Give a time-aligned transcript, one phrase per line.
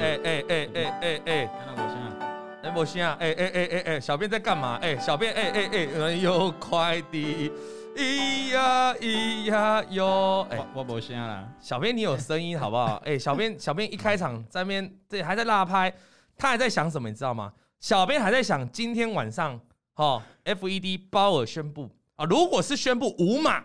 [0.00, 2.16] 哎哎哎哎哎哎，看到我先啊，
[2.62, 4.78] 哎我先啊，哎哎哎哎哎，小编在干嘛？
[4.80, 7.50] 哎，小编哎哎哎，有快递，
[7.96, 13.02] 咿呀咿呀哟，哎我我先啦，小编你有声音好不好？
[13.04, 15.92] 哎，小编小编一开场在那边对还在拉拍，
[16.36, 17.52] 他还在想什么你知道吗？
[17.80, 19.60] 小编还在想今天晚上
[19.96, 23.64] 哦，FED 鲍尔宣布啊，如果是宣布五码。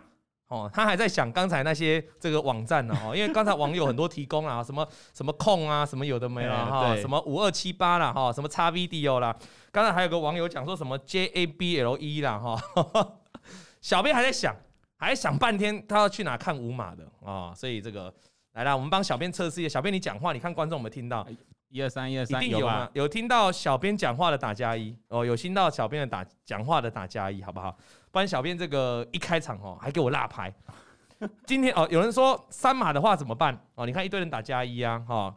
[0.54, 9.36] 哦，他还在想刚才那些这个网站呢，哦，因为刚才网友很多提供啊， 什么什么控啊，什么有的没了哈，什么五二七八啦哈，什么 XVideos 啦，
[9.72, 12.62] 刚才还有个网友讲说什么 JABLE 啦哈，
[13.82, 14.56] 小编还在想，
[14.98, 18.14] 还在想半天，他要去哪看五码的啊，所以这个
[18.54, 21.28] 来了，我们帮小编测试一下，小编你讲话，你看观众有没有听到？
[21.70, 22.88] 一二三，一二三，一定有吗？
[22.94, 27.76] 有听到小编讲话的打加一哦，有听到小编的打讲话的打加一，好不好？
[28.14, 30.53] 不然小编这个一开场哦，还给我落牌。
[31.47, 33.88] 今天哦，有人说三码的话怎么办哦？
[33.88, 35.36] 你看一堆人打加一啊，哈，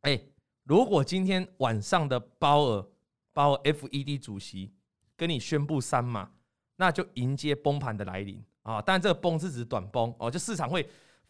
[0.00, 0.18] 哎，
[0.64, 2.86] 如果今天晚上的鲍尔
[3.34, 4.72] 鲍尔 FED 主席
[5.18, 6.30] 跟你宣布三码，
[6.76, 8.80] 那就迎接崩盘的来临啊！
[8.80, 10.88] 当然这个崩是指短崩哦，就市场会。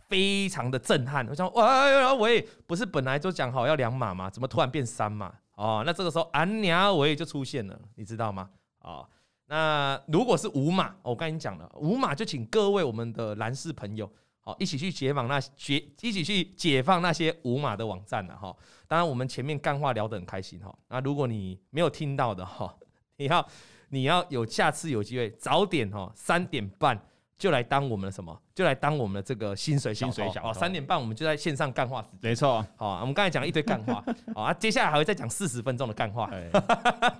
[0.08, 4.30] 非常的震撼，我想，哇，喂，不是本来就讲好要两码吗？
[4.30, 5.30] 怎么突然变三码？
[5.56, 8.48] 哦，那这个时候安娘喂就出现了，你知道吗？
[8.80, 9.06] 哦，
[9.50, 14.10] 那如果是五码，我刚才讲了，五码就请各位我们的男士朋友，
[14.40, 18.54] 好，一起去解放那些，一起去解放那些五码的网站了哈。
[18.86, 20.72] 当然，我们前面干话聊得很开心哈。
[20.88, 22.74] 那如果你没有听到的哈，
[23.16, 23.48] 你要
[23.88, 27.02] 你要有下次有机会早点哈，三点半。
[27.38, 28.36] 就来当我们的什么？
[28.52, 30.52] 就来当我们的这个薪水薪水小哦。
[30.52, 32.66] 三点半我们就在线上干话时间，没错。
[32.76, 36.28] 好，我们刚才讲了一堆干话， 好啊，接下来还会再讲四十分钟的干话，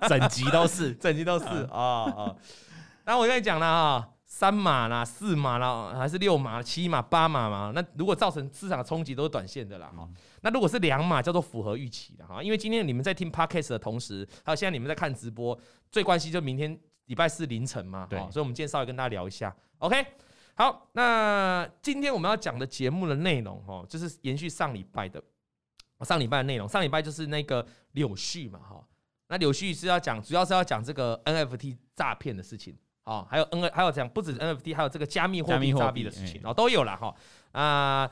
[0.09, 2.35] 整集都是， 整集都是啊啊。
[3.05, 7.71] 那我跟你讲了啊，三码啦，四码啦，还是六码、七码、八码嘛？
[7.73, 10.05] 那如果造成市场的冲击，都是短线的啦哈。
[10.41, 12.43] 那如果是两码，叫做符合预期的哈。
[12.43, 15.57] 因为今天你们在听 Podcast 的同时，还有现在你们在看直播，
[15.89, 16.77] 最关心就明天。
[17.09, 20.05] 礼拜四凌晨嘛，对，所以我们今天稍微跟大家聊一下，OK，
[20.53, 25.19] 好，那今天我们要讲的节目的内容，哦，就是延续上礼拜的，
[26.01, 28.87] 上礼拜的内容，上礼拜就是那个柳絮嘛，哈，
[29.27, 37.15] 那柳絮是要讲，主要是要讲这个 NFT 诈骗的事情，啊，还有 N，还有讲不止 NFT，还有这个加密货币诈骗的事情，哦，都有了哈，
[37.53, 38.11] 啊。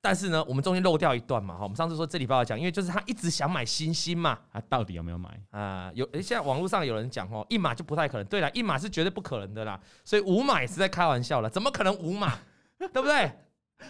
[0.00, 5.90] 但是呢，我们中间漏掉一段嘛，哈，我们上次说这礼拜要讲，因为就是他一直想买星星嘛，他到底有没有买啊？
[5.94, 12.38] 有，现在网络上有人讲哦，一码就不太可能，对了，一码是绝对不可能的啦，所以五码也是在开玩笑了，怎么可能五码？
[12.78, 13.30] 对不对？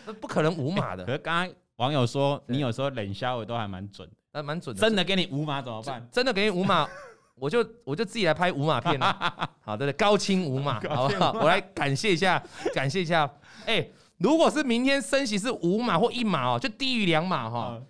[0.06, 1.04] 那不可能五码的。
[1.04, 4.80] 可是刚刚网友说，你有时候冷笑我都还蛮准的，那蛮准的。
[4.80, 6.08] 真的给你五码怎么办？
[6.10, 6.88] 真的给你五码，
[7.36, 9.50] 我就我就自己来拍五码片了。
[9.60, 11.32] 好的，高清五码，好不好？
[11.34, 12.42] 我来感谢一下，
[12.74, 13.30] 感谢一下，
[13.66, 13.86] 哎。
[14.18, 17.80] 如果是明天升息是五码或一码哦，就低于两码哈。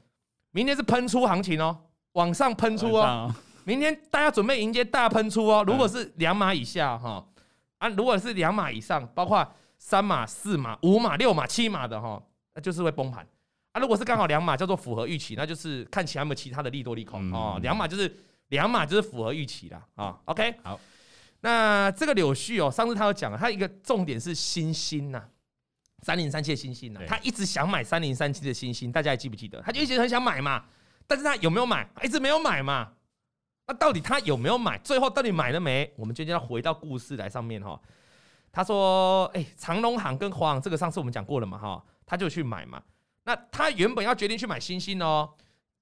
[0.53, 1.77] 明天是喷出行情哦，
[2.13, 3.35] 往上喷出哦。
[3.65, 5.63] 明天大家准备迎接大喷出哦。
[5.67, 7.25] 如果是两码以下哈，
[7.79, 9.47] 啊，如果是两码以上，包括
[9.79, 12.21] 三码、四码、五码、六码、七码的哈，
[12.55, 13.27] 那就是会崩盘。
[13.73, 17.59] 啊，如果是刚好两码叫做符合预期，那就是看起来有没有其他的利多利空哦。
[17.63, 18.15] 两码就是
[18.49, 20.19] 两码就是符合预期的啊。
[20.25, 20.81] OK，好，
[21.41, 25.23] 那这个柳絮哦，上次他有讲，他一个重点是新星呐。
[26.03, 27.01] 三零三七的星星呢？
[27.07, 29.61] 他一直想买三零三七的星星，大家还记不记得？
[29.63, 30.65] 他就一直很想买嘛，
[31.07, 31.89] 但是他有没有买？
[32.03, 32.93] 一直没有买嘛。
[33.67, 34.79] 那到底他有没有买？
[34.79, 35.93] 最后到底买了没？
[35.97, 37.79] 我们就要回到故事来上面哈。
[38.51, 42.83] 他说：“哎，长隆行跟华航这个上次我们讲过了嘛哈，他就去买嘛。
[43.25, 45.35] 那他原本要决定去买星星哦，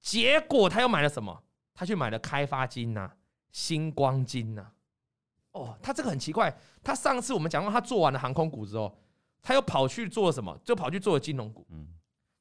[0.03, 1.45] 结果他又买了什么？
[1.75, 3.13] 他去买了开发金呐、
[3.53, 4.67] 星光金呐。
[5.53, 6.53] 哦，他这个很奇怪。
[6.83, 8.99] 他上次我们讲过，他做完了航空股之后。
[9.47, 10.59] 他又跑去做什么？
[10.65, 11.65] 就跑去做了金融股。
[11.71, 11.87] 嗯，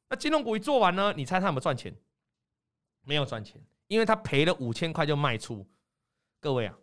[0.10, 1.14] 那金融股一做完呢？
[1.16, 1.96] 你猜他有没有赚钱？
[3.04, 5.64] 没有赚钱，因为他赔了五千块就卖出。
[6.40, 6.76] 各位啊，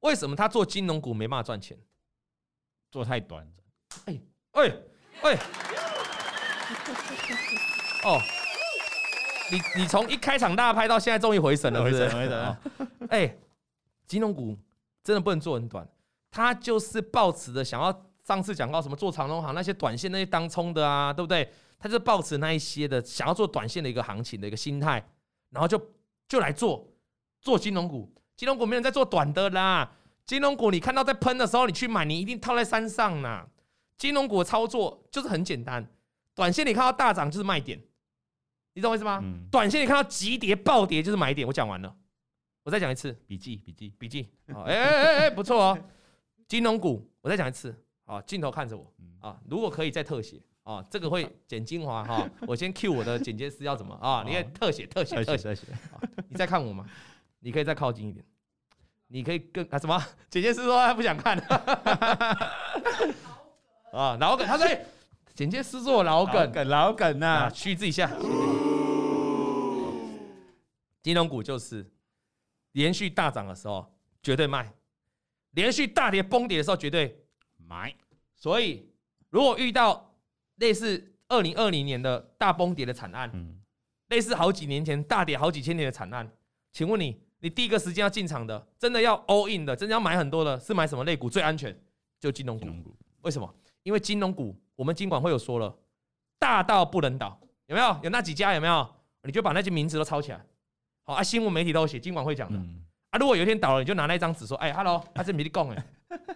[0.00, 1.78] 为什么他做金融股没办法赚钱？
[2.90, 3.46] 做太短。
[4.06, 4.18] 哎
[4.52, 4.72] 哎
[5.24, 5.36] 哎！
[8.04, 8.18] 哦，
[9.52, 12.04] 你你从一开场大拍到现在终于回神了，是不是？
[12.04, 12.58] 回神了。
[13.10, 13.36] 哎，
[14.06, 14.56] 金融股
[15.04, 15.86] 真的不能做很短，
[16.30, 18.06] 他就是抱持着想要。
[18.22, 21.50] 上次讲到什么做长龙行那些短线那些当冲的啊，对不对？
[21.78, 25.02] 他就抱持那一些的想要做短线的一个行情的一个心态，
[25.48, 25.80] 然后就
[26.28, 26.86] 就来做
[27.40, 28.12] 做金融股。
[28.36, 29.90] 金融股没人在做短的啦，
[30.26, 33.46] 金融股你看到在喷的时候，你去买，你一定套在山上呐。
[33.96, 35.86] 金融股的操作就是很简单，
[36.34, 37.78] 短线你看到大涨就是卖点，
[38.74, 39.20] 你懂我意思吗？
[39.22, 41.46] 嗯、短线你看到急跌暴跌就是买点。
[41.46, 41.94] 我讲完了，
[42.62, 44.28] 我再讲一次，笔记笔记笔记。
[44.48, 45.78] 哎哎哎哎，不错哦，
[46.46, 47.74] 金融股，我再讲一次。
[48.10, 49.38] 啊，镜头看着我啊！
[49.48, 52.28] 如果可以再特写啊，啊，这个会剪精华哈。
[52.44, 54.24] 我先 cue 我的剪接师要怎么啊？
[54.26, 55.66] 你看特写特写特写特写，
[56.28, 56.84] 你再看我吗？
[57.38, 58.24] 你可以再靠近一点，
[59.06, 59.96] 你可以更啊什么？
[60.28, 61.38] 剪接师说他不想看。
[63.92, 64.66] 啊，老梗，他说
[65.32, 68.10] 剪接师说老梗，老梗呐，虚字一下。
[71.00, 71.88] 金融股就是
[72.72, 73.86] 连续大涨的时候
[74.20, 74.72] 绝对卖，
[75.52, 77.24] 连续大跌崩跌的时候绝对
[77.70, 77.94] 买。
[78.34, 78.90] 所以
[79.30, 80.12] 如果遇到
[80.56, 83.30] 类似二零二零年的大崩跌的惨案，
[84.08, 86.28] 类似好几年前大跌好几千年的惨案，
[86.72, 91.78] 请问你，你第一个时间要进场的，真的要 all in 的，真的要买很多的，是买什么类股最安全？
[92.18, 92.66] 就金融股。
[93.22, 93.54] 为什么？
[93.84, 95.78] 因为金融股，我们金管会有说了，
[96.38, 98.00] 大到不能倒，有没有？
[98.02, 98.94] 有那几家有没有？
[99.22, 100.44] 你就把那些名字都抄起来。
[101.04, 102.58] 好啊，新闻媒体都有写，金管会讲的。
[103.10, 105.82] 啊，如果有一天倒了，你就拿那张纸说，哎，hello， 他是你讲的，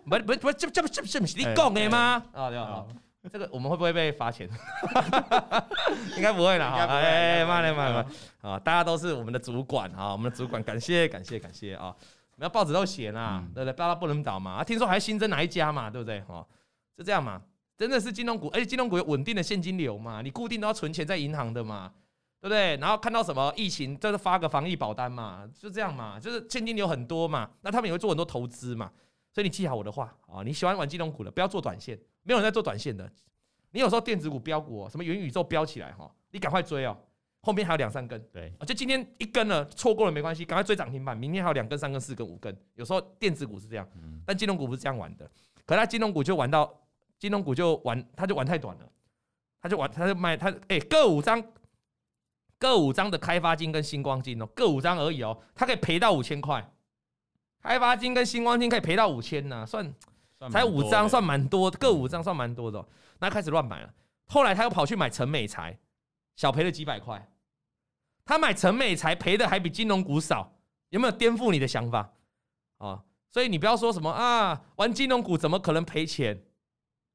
[0.05, 2.23] 不不不，这这不这不是你讲的吗？
[2.33, 2.85] 啊，对啊。
[3.33, 4.47] 这个我们会不会被罚钱？
[6.15, 6.71] 应该不会啦。
[6.71, 8.07] 哈，哎，慢点，慢点，
[8.43, 11.95] 啊，大家都是我们的主管啊，我们的主管，感谢，感谢，感谢啊。
[12.37, 13.73] 没有报纸都写啦，对不对？
[13.73, 14.57] 大家不能倒嘛。
[14.57, 16.21] 啊，听说还新增哪一家嘛，对不对？
[16.23, 16.45] 哈，
[16.99, 17.41] 就这样嘛。
[17.79, 21.91] 真的是金融股，而且金融股有稳定的现金流嘛，你固定都要存钱在银行的嘛，
[22.45, 22.77] 对不对？
[22.77, 27.51] 然后看到什么疫情，就是发个防疫保单嘛，就这样嘛，就是现金流很多嘛。
[27.63, 28.93] 那他们也会做很多投资嘛。
[29.33, 31.99] 所以你记好我的话啊，你喜欢玩金融股的，不要做短线。
[32.23, 33.11] 没有人在做短线的，
[33.71, 36.95] 你有时候电子股飙股，什么元宇宙飙起来哈，你赶快追哦，
[37.41, 42.55] 后面还有两三根，对，就今天一根了，错过了没关系，赶快追涨停板，明天还有两根、三根、四根、五根。
[42.75, 43.89] 有时候电子股是这样，
[44.27, 45.27] 但金融股不是这样玩的，
[45.65, 46.71] 可是他金融股就玩到，
[47.19, 48.87] 金融股就玩，他就玩太短了，
[49.63, 51.43] 他就玩，他就卖他，哎，各五张，
[52.65, 56.67] 各五张的开发金跟星光金哦，各五张而已哦，他可以赔到五千块，
[57.63, 59.95] 开发金跟星光金可以赔到五千呢，算。
[60.51, 62.83] 才五张，算蛮多，各五张算蛮多的，
[63.19, 63.93] 那开始乱买了。
[64.27, 65.79] 后来他又跑去买成美材，
[66.37, 67.31] 小赔了几百块。
[68.25, 70.57] 他买成美材赔的还比金融股少，
[70.89, 72.13] 有没有颠覆你的想法
[72.79, 73.05] 啊？
[73.31, 76.43] 所以你不要说什么啊，玩金融股怎么可能赔钱？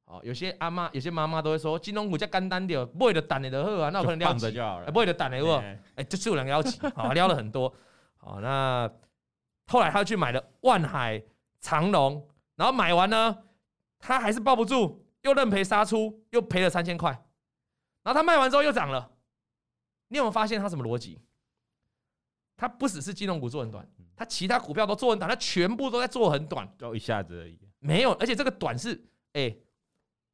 [0.09, 5.63] 哦，有些阿妈、有些妈妈都会说，金融股较简单点，不会的胆的好啊，那我可能了解就好了，不会的胆的好。
[5.94, 7.71] 哎，就是有两个要紧，好撩 了很多。
[8.17, 8.91] 好，那
[9.67, 11.23] 后来他又去买了万海、
[11.61, 12.27] 长荣。
[12.56, 13.38] 然后买完呢，
[14.00, 17.11] 他还是抱不住，又认赔杀出，又赔了三千块。
[18.03, 19.11] 然后他卖完之后又涨了，
[20.07, 21.21] 你有没有发现他什么逻辑？
[22.57, 27.57] 他不只是金融股做很短，他其他股票都做很短，他全部都在做很短，就一下子而已。
[27.77, 29.01] 没有，而且这个短是，
[29.33, 29.56] 哎，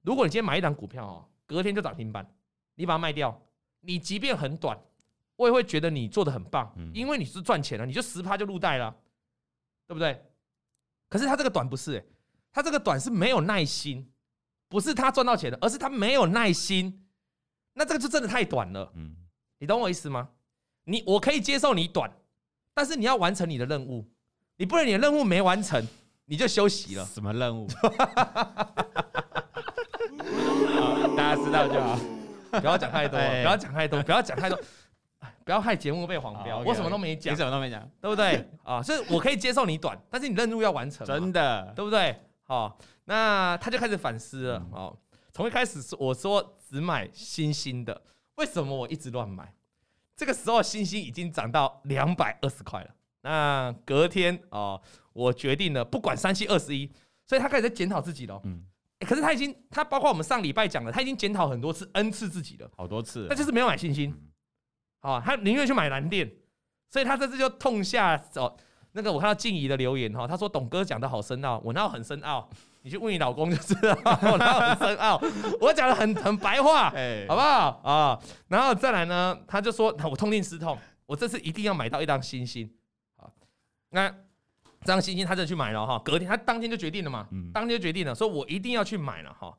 [0.05, 2.25] 如果你今天买一档股票哦，隔天就涨停板，
[2.75, 3.41] 你把它卖掉，
[3.81, 4.77] 你即便很短，
[5.35, 8.95] 我也会觉得你做的很棒，因为你是赚钱了，你就十趴就入袋了，
[9.87, 10.23] 对不对？
[11.09, 12.05] 可是他这个短不是，哎。
[12.51, 14.09] 他这个短是没有耐心，
[14.69, 17.05] 不是他赚到钱的，而是他没有耐心。
[17.73, 19.13] 那这个就真的太短了，嗯，
[19.57, 20.29] 你懂我意思吗？
[20.85, 22.09] 你我可以接受你短，
[22.73, 24.09] 但是你要完成你的任务，
[24.55, 25.85] 你不能你的任务没完成
[26.23, 27.05] 你就休息了。
[27.07, 27.67] 什么任务？
[31.35, 31.99] 知道就好，
[32.59, 34.59] 不要讲太多，不要讲太多，不要讲太多，
[35.43, 36.59] 不要害节目被黄标。
[36.59, 38.47] 我什么都没讲，你什么都没讲，对不对？
[38.63, 42.19] 啊，所以我可以接受你短，但是你任务要完成， 真的，对不对？
[42.43, 44.65] 好，那他就开始反思了。
[44.71, 44.95] 哦，
[45.33, 48.01] 从一开始我说只买新星的，
[48.35, 49.53] 为什么我一直乱买？
[50.15, 52.89] 这个时候星星已经涨到两百二十块了。
[53.21, 54.79] 那隔天哦，
[55.11, 56.89] 我决定了不管三七二十一，
[57.25, 58.39] 所以他开始在检讨自己了。
[58.43, 58.63] 嗯，
[58.99, 64.15] 可是他已经，他包括我们上礼拜讲的，他已经检讨很多次，N 次自己了，好多次，他就是没有买新兴。
[65.01, 66.31] 好，他宁愿去买蓝电，
[66.89, 68.55] 所以他这次就痛下哦。
[68.93, 72.49] 那个我看到静怡的留言哈，他说董哥讲的好深奥，我那很深奥？
[72.81, 75.21] 你去问你老公就知道，我那很深奥？
[75.59, 76.89] 我讲的很很白话，
[77.27, 78.19] 好不好啊？
[78.47, 82.71] 然后再来呢，他就说我痛定思痛，我这次一定要买到一张星星。
[83.17, 83.29] 好，
[83.89, 84.15] 那
[84.85, 89.57] 这档新兴他就去买了哈，隔天他当天就决定了嘛，当天就决定了，说我一定要去买了哈。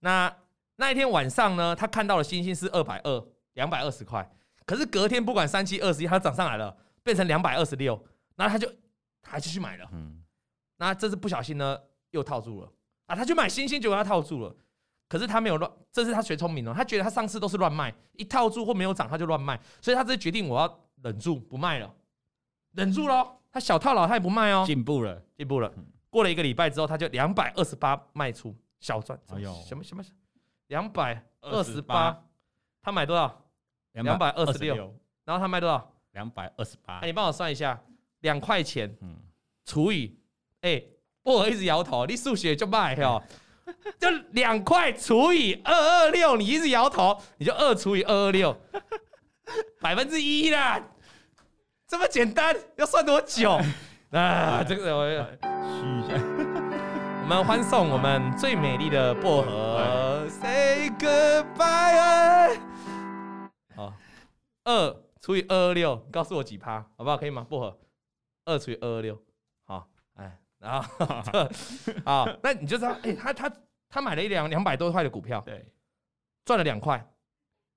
[0.00, 0.36] 那
[0.74, 4.28] 那一天晚上呢，他看到了星星是二百二，两百二十块，
[4.66, 8.04] 可是隔天不管三七二十一，它涨上来了，变成两百二十六。
[8.34, 8.70] 那他就
[9.22, 10.22] 还是去买了，嗯，
[10.76, 11.78] 那这次不小心呢
[12.10, 12.70] 又套住了
[13.06, 13.16] 啊！
[13.16, 14.54] 他去买星星，结果他套住了，
[15.08, 21.94] 可是他没有乱，这是他学聪明了，他觉得他上次都是乱卖，一套住或没有涨他就乱卖，所以他这次决定我要忍住不卖了，
[22.72, 25.72] 忍住咯，他小套牢他也不卖哦，进步了，进步了。
[26.10, 30.04] 过了一个礼拜之后，他就两百二十八卖出小赚，哎呦，什么什么
[30.66, 32.22] 两百二十八，
[32.82, 33.42] 他买多少？
[33.92, 34.94] 两百二十六，
[35.24, 35.90] 然后他卖多少？
[36.12, 37.00] 两百二十八。
[37.02, 37.82] 你帮我算一下。
[38.20, 38.94] 两块钱，
[39.64, 40.18] 除以，
[40.60, 40.82] 哎，
[41.22, 43.22] 薄荷一直摇头，你数学就卖哦。
[43.98, 48.54] 就两块除以二二六，你一直摇头，你就二除以二二六，
[49.80, 50.78] 百分之一啦，
[51.88, 53.52] 这么简单，要算多久
[54.10, 54.64] 啊？
[54.64, 56.14] 这个我虚一下，
[57.22, 62.60] 我们欢送我们最美丽的薄荷，Say goodbye。
[63.76, 63.94] 好，
[64.64, 67.16] 二除以二二六，告诉我几趴，好不好？
[67.16, 67.46] 可以吗？
[67.48, 67.78] 薄荷，
[68.46, 69.22] 二除以二二六，
[69.64, 70.38] 好，哎。
[70.58, 71.06] 然后，
[72.04, 73.52] 啊，那你就知道，哎、欸，他他
[73.88, 75.64] 他买了一两两百多块的股票，对，
[76.44, 76.98] 赚了两块，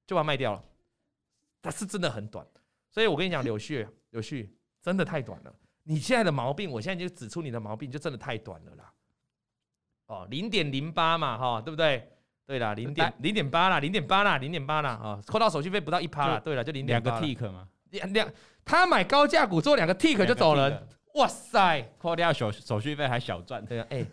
[0.07, 0.63] 就把它卖掉了。
[1.61, 2.43] 它是真的很短，
[2.89, 4.49] 所以我跟你讲，柳絮，柳絮
[4.81, 5.53] 真的太短了。
[5.83, 8.93] 你现在的毛病，我现在就指出你的毛病，就真的太短了啦。
[10.07, 12.11] 哦，零点零八嘛，哈，对不对？
[12.45, 16.39] 对啦，零点零点八啦，零点八啦，零点八啦，啊，扣到手续费不到一趴啦。
[16.39, 18.31] 对了，就零点两个 tick 嘛，两两，
[18.65, 20.87] 他买高价股做两个 tick 就走人。
[21.15, 24.07] 哇塞，扣掉手手续费还小赚，对啊，哎、欸，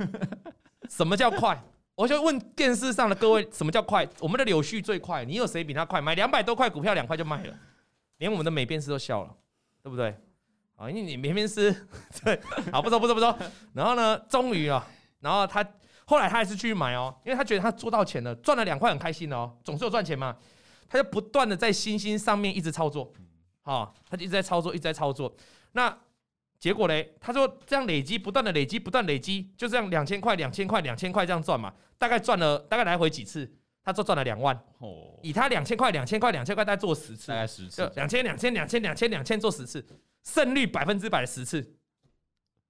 [0.89, 1.59] 什么叫快？
[1.95, 4.07] 我就问电视上的各位，什么叫快？
[4.21, 5.99] 我们的柳絮最快，你有谁比他快？
[6.01, 7.59] 买两百多块股票，两块就卖了，
[8.19, 9.35] 连我们的美编师都笑了，
[9.87, 10.09] 对不对？
[10.75, 11.73] 啊，因为你明明是
[12.25, 12.41] 对，
[12.73, 13.39] 好，不说不说不说。
[13.73, 14.85] 然后呢，终于啊，
[15.21, 15.65] 然后他
[16.07, 20.37] 后来他还是继续买哦，因为他觉得他做到钱了，赚了两块很开心哦，总是有赚钱嘛，
[20.89, 23.13] 他就不断的在星星上面一直操作，
[23.63, 25.33] 好，他就一直在操作，一直在操作，
[25.71, 25.97] 那。
[26.59, 33.55] 结果嘞，他说这样累积，不断的累积，不断累积，就这样两千块、两千块、两千块这样赚嘛，大概赚了大概来回几次，
[33.87, 34.55] 他就赚了两万。
[34.79, 39.87] 哦，以他两千块、两千块、两千块，大概做十次，大概十次，两千、两千、两千、两千、两千做十次，
[40.25, 41.65] 胜率百分之百的十次，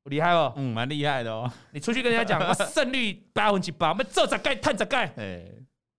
[0.05, 0.53] 厉害哦。
[0.57, 1.51] 嗯，蛮厉害的哦。
[1.71, 5.11] 你出去跟人家讲， 胜率百分之百，我们做十盖探十盖。
[5.17, 5.51] 哎，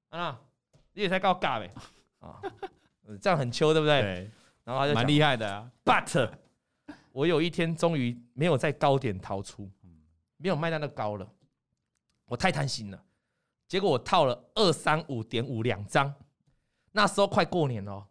[0.10, 0.40] 啊，
[0.94, 1.74] 你也才搞尬呗。
[2.20, 2.40] 啊，
[3.20, 4.02] 这样很秋，对不对？
[4.02, 4.32] 对。
[4.64, 6.30] 然后他就蛮厉害的啊，But。
[7.12, 9.68] 我有一天终于没有在高点逃出，
[10.38, 11.28] 没有卖到那高了，
[12.26, 13.04] 我太贪心了。
[13.68, 16.14] 结果我套了二三五点五两张，
[16.92, 18.08] 那时候快过年了，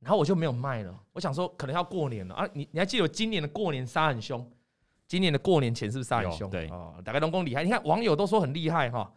[0.00, 0.98] 然后我就没有卖了。
[1.12, 4.50] 我想说可能要过年了啊，你你还记得我今年的过年杀很凶？
[5.06, 6.50] 今年的过年前是不是杀很凶？
[6.50, 7.62] 对哦，大概龙宫厉害。
[7.62, 9.12] 你看网友都说很厉害哈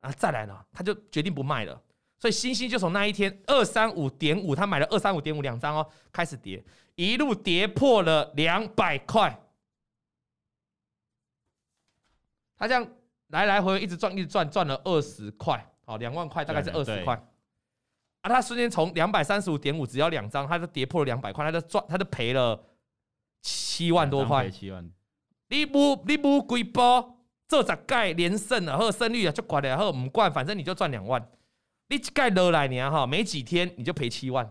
[0.00, 1.82] 啊，再来了，他就决定不卖了。
[2.18, 6.62] 所以星星就从那一天二三五点五，他买了二三五点五两张哦，开始跌。
[6.94, 9.36] 一路跌破了两百块，
[12.56, 12.86] 他这样
[13.32, 17.14] 来来回回一直赚，一直赚，赚了二十块，好，两万块大概是二十块。
[18.20, 22.62] 啊，他瞬间从两百三十五点五只要两张，他就跌破了两百块，他就赚，他就赔了
[23.40, 24.48] 七万多块。
[24.50, 24.88] 七万，
[25.48, 31.26] 你不你不贵波，这十盖连胜啊，或者胜率啊就管了，然后唔管，反正你就赚两万。
[31.88, 34.50] 你盖落来年哈，没几天你就赔七万，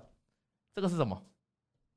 [0.73, 1.23] 这个是什么？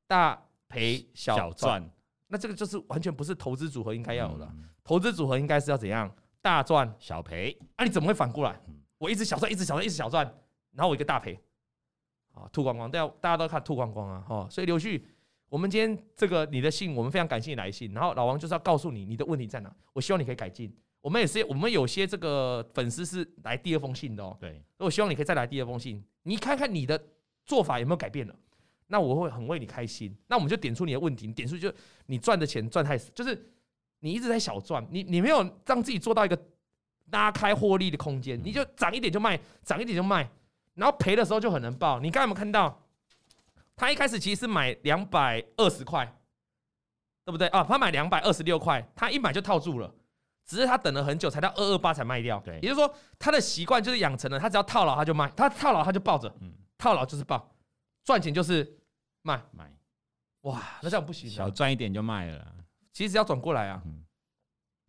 [0.06, 1.90] 大赔小赚，
[2.28, 4.46] 那这个就是完全不是投资组合应该要有的。
[4.84, 6.14] 投资组合应该是要怎样？
[6.44, 7.58] 大赚小赔。
[7.76, 8.60] 啊，你怎么会反过来？
[8.98, 10.22] 我一直小赚，一直小赚，一直小赚，
[10.72, 11.40] 然后我一个大赔，
[12.32, 12.90] 啊，吐光光。
[12.90, 14.46] 大家大家都看吐光光啊，哈。
[14.50, 15.00] 所以柳絮，
[15.48, 17.94] 我们今天这个你的信，我们非常感谢你来信。
[17.94, 20.70] 然后老王就是要告诉你你的问题在哪，我希望你可以改进。
[21.00, 24.36] 我们也是，我们有些这个粉丝是来第二封信的哦。
[24.38, 27.02] 对，我希望你可以再来第二封信，你看看你的
[27.46, 28.34] 做法有没有改变了。
[28.86, 30.14] 那我会很为你开心。
[30.28, 31.72] 那我们就点出你的问题，你点出就
[32.04, 33.34] 你赚的钱赚太少，就是
[34.04, 36.38] 你一直在小赚，你你没有让自己做到一个
[37.10, 40.28] 拉开获利的空间，你就涨一点就卖，涨一点就卖，
[40.74, 41.98] 然后赔的时候就很能爆。
[42.00, 42.82] 你刚才有没有看到？
[43.74, 46.04] 他一开始其实是买两百二十块，
[47.24, 47.64] 对不对啊？
[47.64, 49.90] 他买两百二十六块，他一买就套住了，
[50.44, 52.38] 只是他等了很久才到二二八才卖掉。
[52.40, 56.30] 对，也就是说他的习惯就是养成了，他只要套牢他就卖，他套牢他就抱着，
[56.76, 57.50] 套牢就是抱。
[58.04, 58.78] 赚钱就是
[59.22, 59.72] 卖卖，
[60.42, 62.54] 哇，那这样不行，小赚一点就卖了。
[62.94, 63.82] 其实要转过来啊，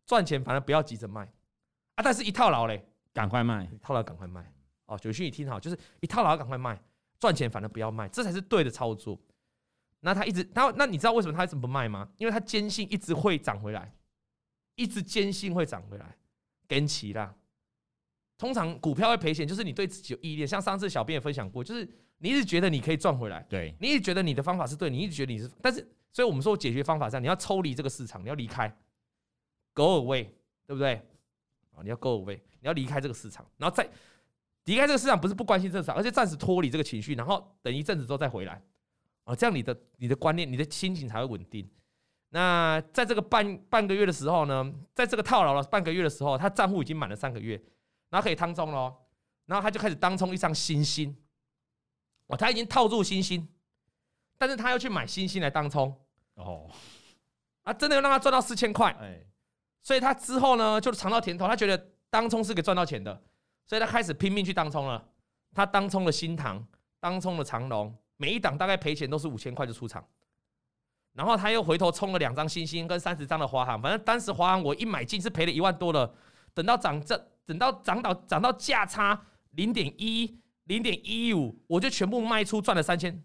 [0.06, 1.24] 赚钱反而不要急着卖
[1.96, 4.50] 啊，但是一套牢嘞，赶快卖，套牢赶快卖。
[4.86, 6.82] 哦，九旭你听好，就是一套牢赶快卖，
[7.20, 9.20] 赚钱反而不要卖，这才是对的操作。
[10.00, 12.08] 那他一直，他那你知道为什么他一直不卖吗？
[12.18, 13.94] 因为他坚信一直会涨回来，
[14.76, 16.16] 一直坚信会涨回来，
[16.68, 17.36] 跟齐啦。
[18.38, 20.48] 通常股票会赔钱，就是你对自己有意念。
[20.48, 21.90] 像上次小编也分享过，就是。
[22.18, 25.86] 你一直觉得你可以赚回来，对，你一直觉得你的方法是对，你一直觉得你是，但是，
[26.16, 28.74] 所以我们说解决方法上，你要抽离这个市场，你要离开
[29.74, 30.30] ，go away，
[30.66, 30.94] 对不对？
[31.74, 33.86] 啊，你要 go away，你要离开这个市场，然后再
[34.64, 38.64] 离开这个市场，不是不关心这个市场，而且暂时脱离这个情绪，然后等一阵子之后再回来，
[39.26, 41.70] 啊，这样你的你的观念、你的心情才会稳定。
[42.30, 47.62] 那在这个半半个月的时候呢，在这个套牢了半个月的时候，他账户已经满了三个月，
[48.10, 48.96] 然后可以当冲了，
[49.48, 51.14] 然后他就开始当冲一张新兴。
[52.28, 53.46] 哦，他已经套住星星，
[54.38, 55.94] 但是他要去买星星来当冲
[56.36, 56.70] 哦，
[57.64, 59.20] 啊，真的要让他赚到四千块，哎，
[59.82, 63.22] 所以他之后呢就尝到甜头，他觉得当冲是可以赚到钱的，
[63.66, 65.04] 所以他开始拼命去当冲了。
[65.54, 66.62] 他当冲了新塘，
[67.00, 70.06] 当冲了长隆，每一档大概赔钱都是五千块就出场。
[71.14, 76.14] 然后他又回头冲了两张星星跟三十张的华航，反正当时华航我一买进是赔了一万多了。
[76.54, 83.24] 等到涨这，等到涨到涨到价差零点一、零点一五，我就全部卖出赚了三千。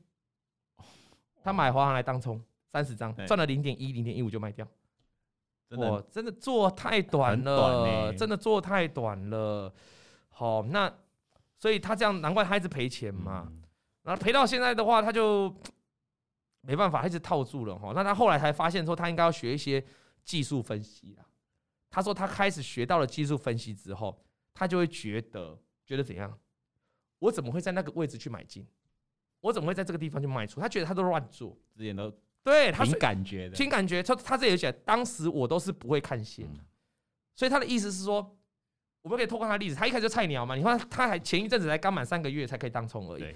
[1.42, 2.40] 他买华航来当冲
[2.72, 4.66] 三十张，赚了零点一、零点一五就卖掉。
[5.70, 9.72] 我真的做太短了，真的做太短了。
[10.28, 10.92] 好，那
[11.56, 13.52] 所以他这样难怪他一直赔钱嘛。
[14.02, 15.54] 然后赔到现在的话，他就
[16.62, 17.92] 没办法，一直套住了哈。
[17.94, 19.84] 那他后来才发现说，他应该要学一些
[20.24, 21.26] 技术分析啊。
[21.88, 24.20] 他说他开始学到了技术分析之后，
[24.54, 26.36] 他就会觉得觉得怎样？
[27.20, 28.66] 我怎么会在那个位置去买进？
[29.40, 30.60] 我怎么会在这个地方去卖出？
[30.60, 32.12] 他觉得他都乱做，之前都。
[32.42, 34.02] 对，他凭感觉的，凭感觉。
[34.02, 36.60] 他他这里写，当时我都是不会看线的，
[37.36, 38.36] 所以他的意思是说，
[39.02, 43.34] 我们可以透过他的例子，他一开始就菜鸟嘛，你看他还前一阵子才刚满三个月才可以当冲而已。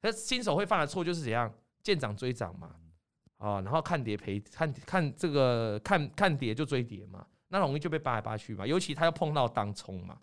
[0.00, 1.52] 他新手会犯的错就是怎样，
[1.82, 2.76] 见涨追涨嘛，
[3.38, 8.64] 啊，然后看跌赔，看看这个看看跌就追跌嘛，那容易就被扒来扒去嘛。
[8.64, 10.16] 尤其他要碰到当冲嘛，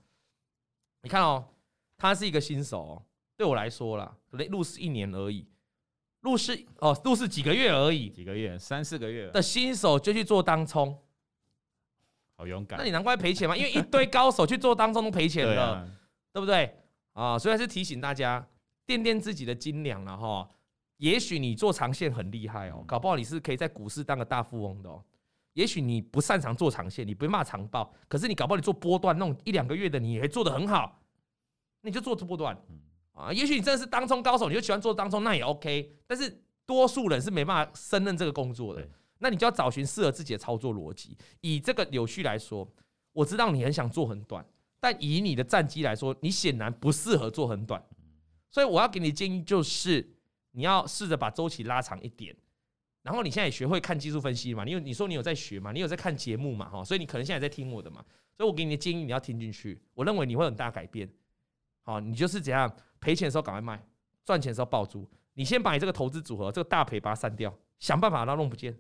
[1.01, 1.45] 你看哦，
[1.98, 3.03] 他是一个新手，
[3.36, 5.45] 对我来说啦，可能入市一年而已。
[6.25, 10.98] 入市哦，入市几个月而已，几个月，三四个月的新手就去做当冲，
[12.36, 12.79] 好勇敢。
[12.79, 15.88] 那你难怪赔钱嘛，因为一堆高手去做当冲都赔钱了，对，啊、
[16.34, 16.75] 对不对？
[17.13, 18.46] 啊，所以还是提醒大家，
[18.88, 20.50] 掂掂自己的斤两了哈。
[20.98, 25.03] 也许你做长线很厉害哦，搞不好你是可以在股市当个大富翁的哦。
[25.53, 31.00] 也许你不擅长做长线，你不骂长报，可是你搞不好你做波段那种一两个月的，你也做得很好，
[31.82, 32.58] 你就做波段。
[33.15, 35.89] 啊，也许你真的是当冲高手，你就喜欢做当冲，那也 OK。
[36.05, 38.88] 但是多数人是没办法胜任这个工作的，
[39.19, 41.17] 那你就要找寻适合自己的操作逻辑。
[41.39, 42.69] 以这个柳絮来说，
[43.13, 44.45] 我知道你很想做很短，
[44.81, 47.81] 但以你的战绩来说，你显然不适合做很短。
[48.51, 50.16] 所以我要给你的建议就是，
[50.51, 52.35] 你要试着把周期拉长一点。
[53.01, 54.66] 然后你现在也学会看技术分析嘛？
[54.66, 55.72] 你有你说你有在学嘛？
[55.72, 56.68] 你有在看节目嘛？
[56.68, 58.03] 哈，所以你可能现在在听我的嘛？
[58.35, 59.81] 所以我给你的建议你要听进去。
[59.94, 61.07] 我认为你会很大改变。
[61.83, 62.75] 好，你就是怎样？
[63.05, 63.79] 赔钱的时候赶快卖，
[64.25, 65.07] 赚钱的时候抱住。
[65.35, 68.75] 你先把你这个投资组合这个大赔把它删掉，想办法让它弄不见。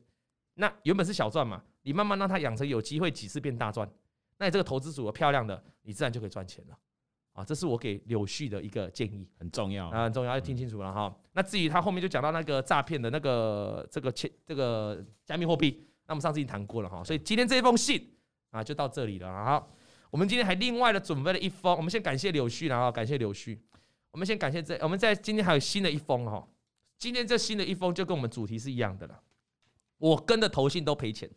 [0.55, 3.87] 那原本是小赚嘛，你慢慢让它养成有机会几次变大赚。
[4.37, 6.75] 那你这个投资组合漂亮的，你自然就可以赚钱了。
[7.33, 11.15] 啊，这是我给柳絮的一个建议，很重要啊，很重要，要听清楚了哈。
[11.33, 17.03] 那至于他后面就讲到那个诈骗的那个这个钱这个加密货币，那我们上次已经谈过了哈。
[17.03, 18.11] 所以今天这封信
[18.49, 19.27] 啊，就到这里了。
[19.43, 19.69] 好，
[20.09, 23.59] 我们今天还另外的准备了一封，我们先感谢柳絮，然后感谢柳絮。
[24.15, 26.47] 我们先感谢这，我们在今天还有新的一封哈，
[26.97, 29.21] 今天这新的一封就跟我们主题是一样的了。
[29.97, 31.29] 我跟的投信都赔钱，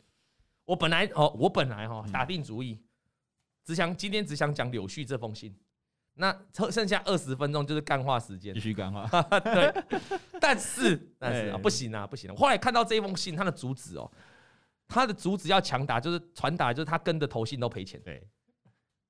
[0.65, 2.79] 我本来哦，我本来哈打定主意，
[3.65, 5.53] 只想今天只想讲柳絮这封信，
[6.15, 9.05] 那剩剩下二十分钟就是干话时间，继续干话。
[9.43, 9.75] 对，
[10.41, 12.35] 但是 但是啊，不行啊，不行啊！
[12.37, 14.09] 后来看到这一封信，它的主旨哦，
[14.87, 18.01] 它的主旨要强打，就是传达，就是他跟的投信都赔钱。
[18.05, 18.25] 对，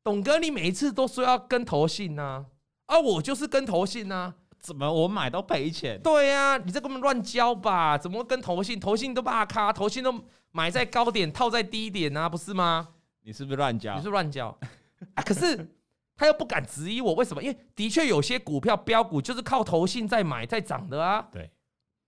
[0.02, 2.46] 董哥，你每一次都说要跟投信呢？
[2.88, 6.00] 啊，我就是跟投信啊，怎么我买都赔钱？
[6.02, 7.96] 对呀、啊，你这根本乱交吧？
[7.98, 8.80] 怎么跟投信？
[8.80, 12.88] 投信都大咖，投信都买在高点，套在低点啊，不是吗？
[13.20, 13.94] 你是不是乱交？
[13.94, 14.48] 你是乱交
[15.14, 15.22] 啊？
[15.22, 15.70] 可是
[16.16, 17.42] 他又不敢质疑我，为什么？
[17.42, 21.28] 因为的确有些股票标股就是靠投信在买在涨的啊。
[21.30, 21.50] 对，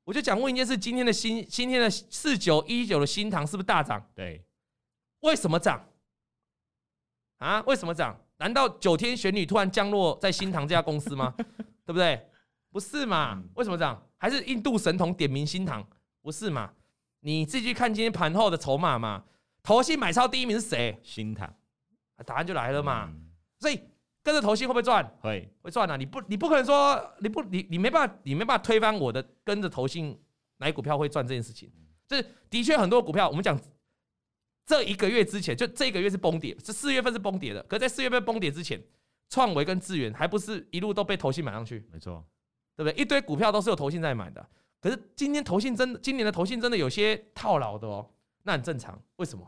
[0.05, 4.03] 我就讲问一件事：今天的新今天的四九一九的新塘是不是大涨？
[4.15, 4.43] 对，
[5.21, 5.87] 为什么涨？
[7.37, 7.61] 啊？
[7.67, 8.19] 为什么涨？
[8.41, 11.33] 难道九天玄女突然降落在新唐这家公司吗？
[11.85, 12.27] 对不对？
[12.73, 13.43] 不是嘛？
[13.55, 14.03] 为什么这样？
[14.17, 15.87] 还是印度神童点名新唐？
[16.23, 16.71] 不是嘛？
[17.21, 19.23] 你自己去看今天盘后的筹码嘛。
[19.63, 20.99] 投信买超第一名是谁？
[21.03, 21.53] 新唐。
[22.25, 23.13] 答案就来了嘛。
[23.59, 23.79] 所以
[24.23, 25.07] 跟着投信会不会赚？
[25.21, 25.97] 会，会赚啊！
[25.99, 30.19] 你不，你不可能说你不，你你没办法，你没办法推翻我的跟着投信
[30.57, 31.71] 买股票会赚这件事情。
[32.09, 33.59] 这的确很多股票，我们讲。
[34.71, 37.61] 这一个月之前，就这个月是崩跌，是四月份是崩跌的。
[37.65, 38.81] 可在四月份崩跌之前，
[39.29, 41.85] 创维跟智源还不是一路都被投信买上去？
[41.91, 42.25] 没错，
[42.77, 43.03] 对不对？
[43.03, 44.49] 一堆股票都是有投信在买的。
[44.81, 48.09] 可是今天投信真的，今年的投信真的有些套牢的哦，
[48.45, 48.97] 那很正常。
[49.17, 49.45] 为什么？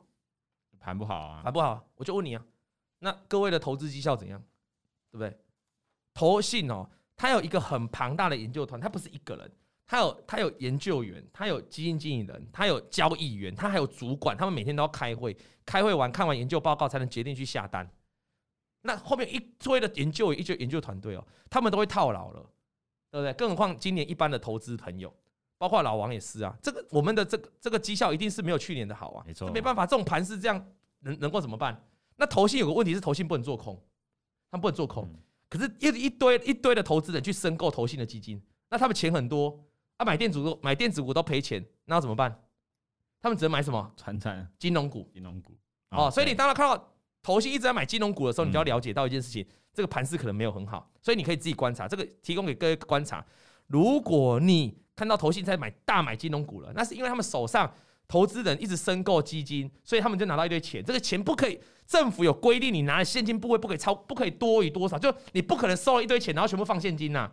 [0.80, 1.88] 盘不好啊，盘不好。
[1.94, 2.44] 我就问你啊，
[2.98, 4.42] 那各位的投资绩效怎样？
[5.12, 5.38] 对不对？
[6.12, 9.52] 投信哦，它有一个很庞大的研究团，它不是一个人。
[9.86, 17.88] 他有他有研究员，他有基金经理人，他有交易员，他还有主管，他们每天都要开会，开会完看完研究报告才能决定去下单。
[18.82, 22.40] 那后面一堆的研究员，一堆研究团队哦，他们都会套牢了，
[23.10, 23.32] 对不对？
[23.34, 25.12] 更何况今年一般的投资朋友，
[25.58, 26.56] 包括老王也是啊。
[26.62, 30.66] 这个我们的这个这个绩效一定是没有去年的好啊，没错，没办法，这种盘是这样，
[31.00, 31.84] 能能够怎么办？
[32.16, 33.74] 那投信有个问题是投信不能做空，
[34.50, 35.04] 他们不能做空。
[35.04, 35.18] 嗯
[35.52, 39.62] 可是一一堆一堆的投资人去申购投信的基金，那他们钱很多
[39.96, 42.42] 啊，买电子股买电子股都赔钱，那要怎么办？
[43.20, 43.92] 他们只能买什么？
[43.96, 45.08] 传产金融股。
[45.12, 45.56] 金融股
[45.90, 53.24] 哦，所以你当然看到投信一直在买金融股的时候，嗯你就要了解到一件事情，这个盘势可能没有很好，所以你可以自己观察，这个提供给各位观察。
[53.68, 57.72] 如果你看到投信在买大买金融股了，那是因为他们手上
[58.08, 61.60] 投资人一直申购基金，所以他们就拿到一堆钱，这个钱不可以。
[61.86, 67.32] 政府有规定，你拿的现金部位不可以超，不可以多于多少，就你不可能收了一堆钱，然后全部放现金呐、啊，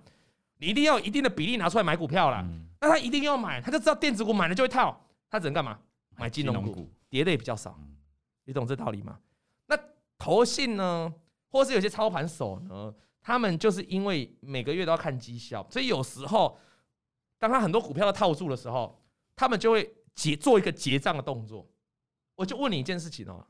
[0.59, 2.41] 你一定要有一定的比例拿出来买股票啦。
[2.43, 5.77] 嗯那他一定要买，他就知道电子股买了就会套，他只能干嘛？
[6.15, 7.93] 买金融股，金融股跌的也比较少嗯，
[8.45, 9.19] 你懂这道理吗？
[9.65, 9.77] 那
[10.17, 11.13] 投信呢，
[11.49, 16.57] 或是有些操盘手呢，他们就是因为每个月都要看绩效，所以有时候
[17.37, 19.03] 当他很多股票都套住的时候，
[19.35, 21.69] 他们就会结做一个结账的动作。
[22.35, 23.45] 我就问你一件事情哦。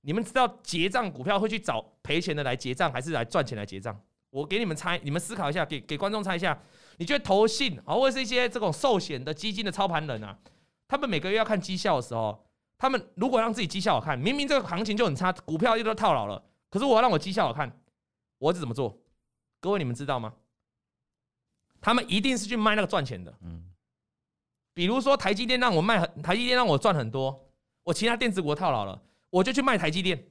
[0.00, 3.94] 你们知道结账股票会去找赔钱的来结账，还是来赚钱来结账？
[4.34, 6.60] 我给你们猜，你们思考一下，给给观众猜一下。
[6.96, 10.36] 你觉得投信啊，或者是一些这种寿险的基金的操盘人啊，
[10.88, 12.44] 他们每个月要看绩效的时候，
[12.76, 17.80] 他们如果让自己绩效好看，明明这个行情就很差，股票又都套牢了，可是我要让我绩效好看，
[18.38, 18.98] 我是怎么做？
[19.60, 20.34] 各位你们知道吗？
[21.80, 23.32] 他们一定是去卖那个赚钱的。
[23.42, 23.70] 嗯，
[24.74, 27.48] 比如说台积电让我卖很，台积电让我赚很多，
[27.84, 29.00] 我其他电子股套牢了。
[29.30, 30.26] 我就去卖台积电，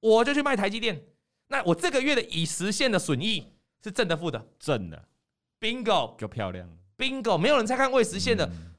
[0.00, 1.02] 我就去卖台积电。
[1.48, 3.46] 那我这个月的已实现的损益
[3.82, 4.46] 是正的负的？
[4.58, 5.02] 正的
[5.60, 6.16] ，bingo。
[6.16, 6.68] 就漂亮。
[6.96, 8.46] bingo，没有人在看未实现的。
[8.46, 8.74] 嗯。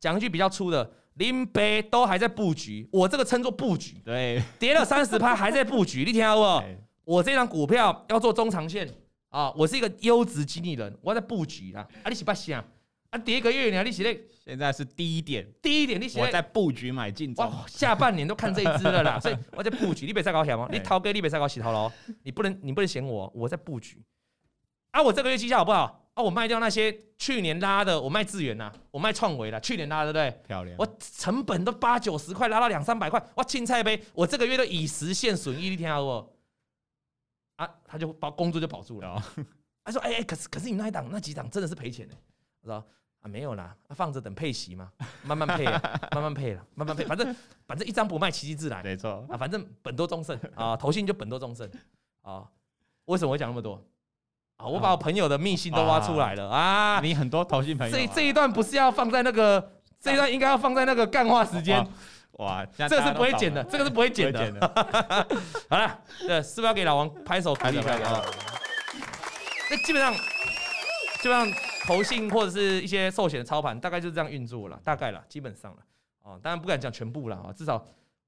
[0.00, 6.64] 讲一句比较粗的，林北都还在布局，我这个称作布局，对，跌了三十趴还在布局，你听到不？
[7.02, 8.88] 我这张股票要做中长线
[9.30, 11.80] 啊，我是一个优质经理人，我在布局啦。
[12.04, 12.64] 啊，你是不想
[13.10, 13.18] 啊？
[13.18, 17.44] 第一个月，你你是咧现在是低点，低一点，你是咧我在布局买进中。
[17.44, 20.06] 哇，下半年都看这一支了啦， 所以我在布局。
[20.06, 20.66] 你别再搞险吗？
[20.70, 21.90] 哎你掏哥，你别再搞洗头喽！
[22.22, 24.02] 你不能，你不能嫌我，我在布局。
[24.90, 26.04] 啊，我这个月绩效好不好？
[26.14, 30.46] 啊，我卖掉那些去年拉的，我卖智源呐，我卖创维了，去年拉的对不对？
[30.46, 30.76] 漂亮。
[30.78, 36.34] 我成本都八九十块，拉到两三百块，哇，青菜杯，我这个月都已实现损益，你听好不？
[37.56, 39.08] 啊，他就把工作就保住了。
[39.08, 39.22] 哦
[39.84, 42.14] 他说：“哎、哎，可是可是你那一档那几档真的是赔钱的。”
[42.60, 42.86] 我说
[43.20, 44.90] ：“啊，没有啦，啊、放着等配息嘛，
[45.22, 47.34] 慢慢配啊，慢慢配了，慢慢配，反正
[47.66, 51.68] 反正一张不卖，奇迹自然没错，啊，反正本多终胜啊，投信就本多终胜
[52.22, 52.44] 啊。
[53.06, 53.82] 为什么会讲那么多
[54.58, 54.66] 啊？
[54.66, 57.00] 我把我朋友的密信都挖出来了啊！
[57.00, 61.82] 你很多投信朋友啊，这这一段不是要放在那个，这一段应该要放在那个干话时间，
[62.32, 64.60] 哇，这这个是不会剪的，这个是不会剪的。
[65.70, 68.22] 好了，对，是不是要给老王拍手鼓励一下啊？
[69.70, 70.14] 那基本上，
[71.22, 71.46] 基本上
[71.88, 75.78] 投信或者是一些寿险的操盘，大概就是这样运作了，大概了，基本上了。
[76.22, 77.82] 哦，当然不敢讲全部了啊，至少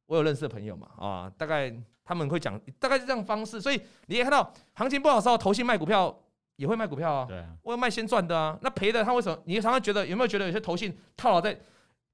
[0.06, 1.70] 我有认识的朋友嘛，啊，大概
[2.02, 3.60] 他们会讲，大概是这样方式。
[3.60, 6.18] 所以你也看到，行情不好的时候，投信卖股票
[6.56, 7.26] 也会卖股票啊。
[7.28, 9.38] 对啊，我要卖先赚的啊，那赔的他为什么？
[9.44, 11.60] 你常常觉得有没有觉得有些投信套牢在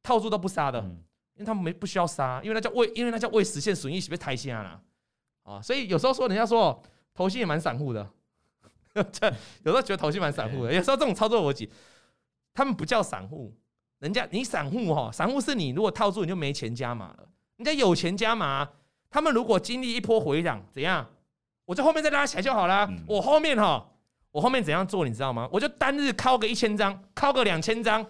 [0.02, 0.80] 套住都不杀的？
[0.80, 1.02] 嗯
[1.36, 4.80] 因为他们没不需要杀，因为那叫未，因为那叫未实现损益是被抬下了
[5.42, 6.82] 啊，所以有时候说人家说
[7.12, 8.08] 投信也蛮散户的，
[9.12, 9.26] 这
[9.64, 11.70] 有时候觉得投信蛮散户的，有时候这种操作逻辑，
[12.54, 13.54] 他们不叫散户，
[13.98, 18.68] 人家你散户哈，散户是你如果套住你就没钱加码了，人家有钱加码，
[19.10, 21.06] 他们如果经历一波回涨怎样，
[21.64, 23.86] 我在后面再拉起来就好了，嗯我后面哈，
[24.30, 25.48] 我后面怎样做你知道吗？
[25.52, 28.04] 我就单日敲个一千张，敲个两千张。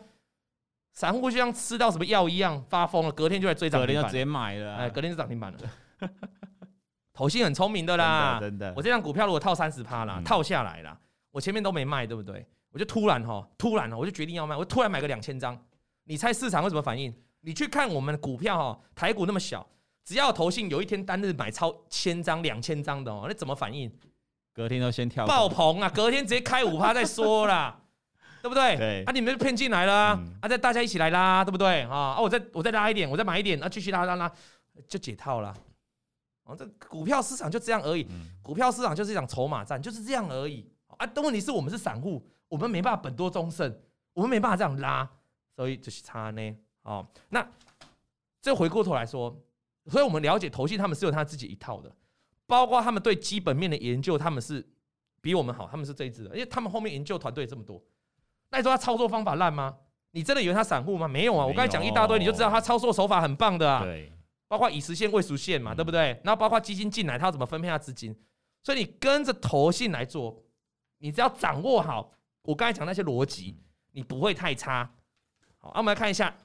[0.93, 5.59] 散户就像吃到什么药一样发疯了，隔天就来追涨停板隔天就直，接买了啊，哎，隔天就涨停板了。
[7.17, 10.97] 投信很聪明的啦，真的，我这张股票如果套三十趴啦，嗯套下来啦，
[11.31, 12.47] 我前面都没卖，对不对？
[12.71, 15.59] 我就突然哈，突然我就决定要卖，我突然买个两千张。
[16.05, 17.13] 你猜市场会怎么反应？
[17.41, 19.67] 你去看我们的股票哈，台股那么小，
[20.05, 23.91] 只要投信有一天单日买超千张、两千张的哦，那怎么反应？
[24.53, 25.89] 隔天都先跳爆棚啊！
[25.89, 27.81] 隔天直接开五趴再说啦。
[28.43, 28.77] 对不对？
[28.77, 30.19] 对啊，你们就骗进来了啊！
[30.21, 31.81] 嗯啊，再大家一起来啦，对不对？
[31.83, 34.31] 啊啊，我再我再拉一点，我再买一点，啊，继续拉拉拉，
[34.87, 35.53] 就解套了。
[36.47, 41.07] 哦，这股票市场就这样而已，嗯股票市场就是一场筹码战，就是这样而已啊。
[41.07, 43.77] 但问题是我们是散户，我们没办法本多终胜，
[44.15, 45.09] 我们没办法这样拉，
[45.55, 46.57] 所以就是差呢。
[46.83, 47.47] 哦，那
[48.41, 49.37] 这回过头来说，
[49.87, 51.91] 所以我们了解投信他们是有他自己一套的，
[52.47, 54.65] 包括他们对基本面的研究，他们是
[55.21, 57.83] 比我们好，他们是这一支的，因为他们后面研究团队这么多。
[58.51, 59.77] 那你说他操作方法烂吗？
[60.13, 61.07] 你真的以为他散户吗？
[61.07, 61.45] 没有啊！
[61.45, 63.83] 我刚才讲一大堆，你就知道他操作手法很棒的啊。
[63.83, 64.11] 对，
[64.49, 66.21] 包括已实现未实现嘛，嗯对不对？
[66.25, 68.15] 然后包括基金进来，他要怎么分配他资金？
[68.63, 70.43] 所以你跟着投信来做，
[70.99, 73.57] 你只要掌握好我刚才讲那些逻辑，
[73.93, 74.89] 你不会太差。
[75.59, 76.37] 好，那我们来看一下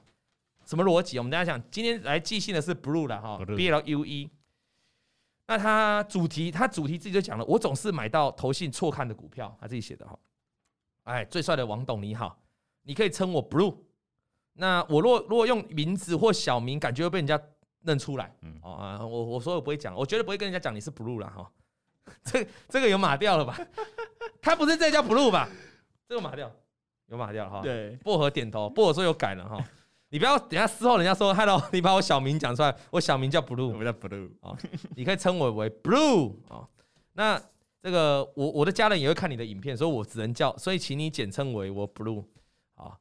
[0.64, 1.18] 什么逻辑。
[1.18, 4.30] 我们大家讲，今天来寄信的是 Blue 了哈 Blue，B L U E。
[5.46, 10.18] 那他主题，他主题自己就讲了，我总是买到投信错看的股票，他自己写的哈。
[11.02, 12.40] 哎，最帅的王董你好，
[12.82, 13.76] 你可以称我 Blue。
[14.54, 17.40] 那我若如果用名字或小名，感觉会被人家
[17.82, 18.34] 认出来。
[18.42, 21.50] 嗯，哦啊，我我说我不会讲，我绝对不会跟人家讲你是 Blue 啦哈。
[22.24, 23.58] 这这个有码掉了吧？
[24.42, 25.48] 他不是这叫 Blue 吧？
[26.08, 26.50] 这个码掉，
[27.06, 27.60] 有码掉哈。
[27.62, 29.64] 对，薄荷点头，薄荷说有改了哈。
[30.08, 34.54] 你不要等下事后人家说 Hello，你把我小名讲出来，我小名叫 Blue，我叫 Blue 啊，
[34.94, 36.68] 你可以称我为 Blue 啊。
[37.14, 37.40] 那
[37.80, 42.24] 这个我我的家人也会看你的影片，所以我只能叫，所以请你简称为我 Blue
[42.74, 42.98] 啊。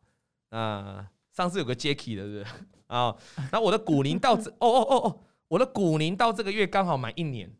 [0.52, 2.46] 那上次有个 Jacky 的是不是
[2.96, 3.16] 啊？
[3.52, 7.52] 那我的股龄到这 哦哦哦哦，我的股龄到这个月刚好满一年，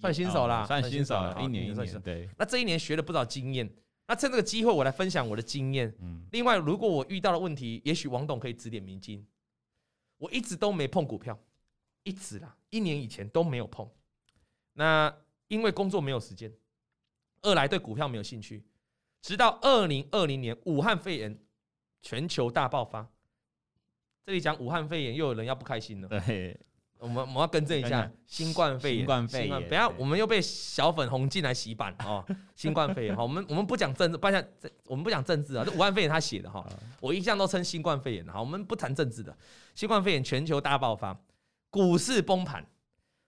[0.00, 2.28] 算新手啦，算新手了，一年一年对。
[2.38, 3.68] 那这一年学了不少经验。
[4.08, 5.92] 那趁这个机会，我来分享我的经验。
[6.30, 9.26] 另外，如果我遇到了问题，也许王董可以指点迷津。
[10.18, 11.36] 我一直都没碰股票，
[12.04, 13.88] 一直啦，一年以前都没有碰。
[14.74, 15.12] 那
[15.48, 16.52] 因为工作没有时间，
[17.42, 18.64] 二来对股票没有兴趣。
[19.20, 21.36] 直到二零二零年武汉肺炎
[22.00, 23.10] 全球大爆发，
[24.26, 26.08] 这里讲武汉肺炎，又有人要不开心了。
[26.08, 26.58] 对。
[26.98, 32.24] 我们我们要更正一下，新冠肺炎，新冠肺炎，不要我们又被小粉红进来洗版哦。
[32.56, 35.62] 新冠肺炎，好，我们我们不讲政治，不讲这，我们不讲政治啊。
[35.64, 36.66] 这武汉肺炎他写的哈，
[37.00, 39.36] 我一向都称新冠肺炎，好，我们不谈政治的。
[39.74, 41.14] 新冠肺炎全球大爆发，
[41.68, 42.66] 股市崩盘。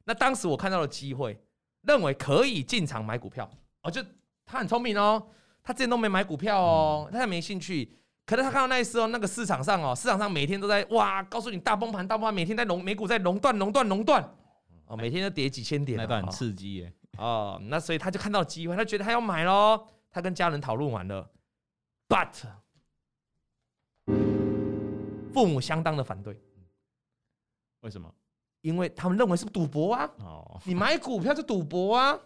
[0.04, 1.38] 那当时我看到了机会，
[1.82, 3.48] 认为可以进场买股票。
[3.82, 4.02] 哦，就
[4.46, 5.22] 他很聪明哦，
[5.62, 7.92] 他之前都没买股票哦，他也没兴趣。
[8.28, 14.22] 可能他看到那时候那个市场上哦，市场上每天都在哇，告诉你大崩盘，大崩盘，每天在熔美股在熔断，熔断，熔断，
[14.84, 16.92] 哦，每天都跌几千点，那段很刺激耶。
[17.16, 19.82] 哦，那所以他就看到机会，他觉得他要买喽。
[20.10, 21.26] 他跟家人讨论完了
[22.06, 22.28] ，but
[25.32, 26.38] 父母相当的反对。
[27.80, 28.14] 为什么？
[28.60, 30.10] 因为他们认为是赌博啊。
[30.18, 32.18] 哦，你买股票是赌博啊，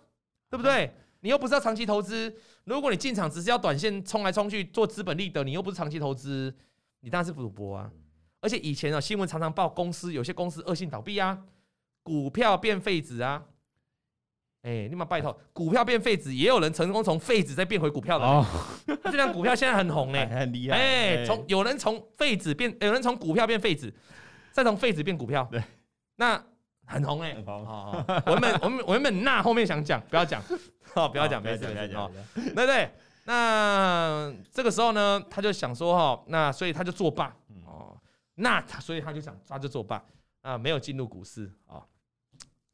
[0.50, 0.92] 对不对？
[1.22, 2.32] 你又不是要长期投资，
[2.64, 6.54] 如果你进场只是要短线冲来冲去做资本利得，你又不是长期投资，
[7.00, 7.90] 你当然是赌博啊！
[8.40, 11.38] 而且以前啊，新闻常常报公司有些公司恶性倒闭啊，
[12.02, 13.44] 股票变废纸啊，
[14.62, 18.24] 哎，你们拜托， 股票变废纸，也有人成功从废纸再变回股票的。
[18.24, 18.44] 哦，
[19.04, 23.94] 这张股票现在很红哎， 很厉害哎，从有人从废纸变，有人从股票变废纸，
[24.50, 25.62] 再从废纸变股票，对，
[26.16, 26.44] 那
[26.86, 27.36] 很红哎，
[28.26, 30.42] 我们我们我们那后面想讲， 不要讲。
[30.94, 32.90] 哦，不要讲，没事没事哦，对对，
[33.24, 37.34] 那这个时候呢，他就想说哈，那所以他就作罢。
[37.64, 37.96] 哦，
[38.34, 40.04] 那他所以他就想他就作罢。
[40.42, 41.80] 啊，没有进入股市啊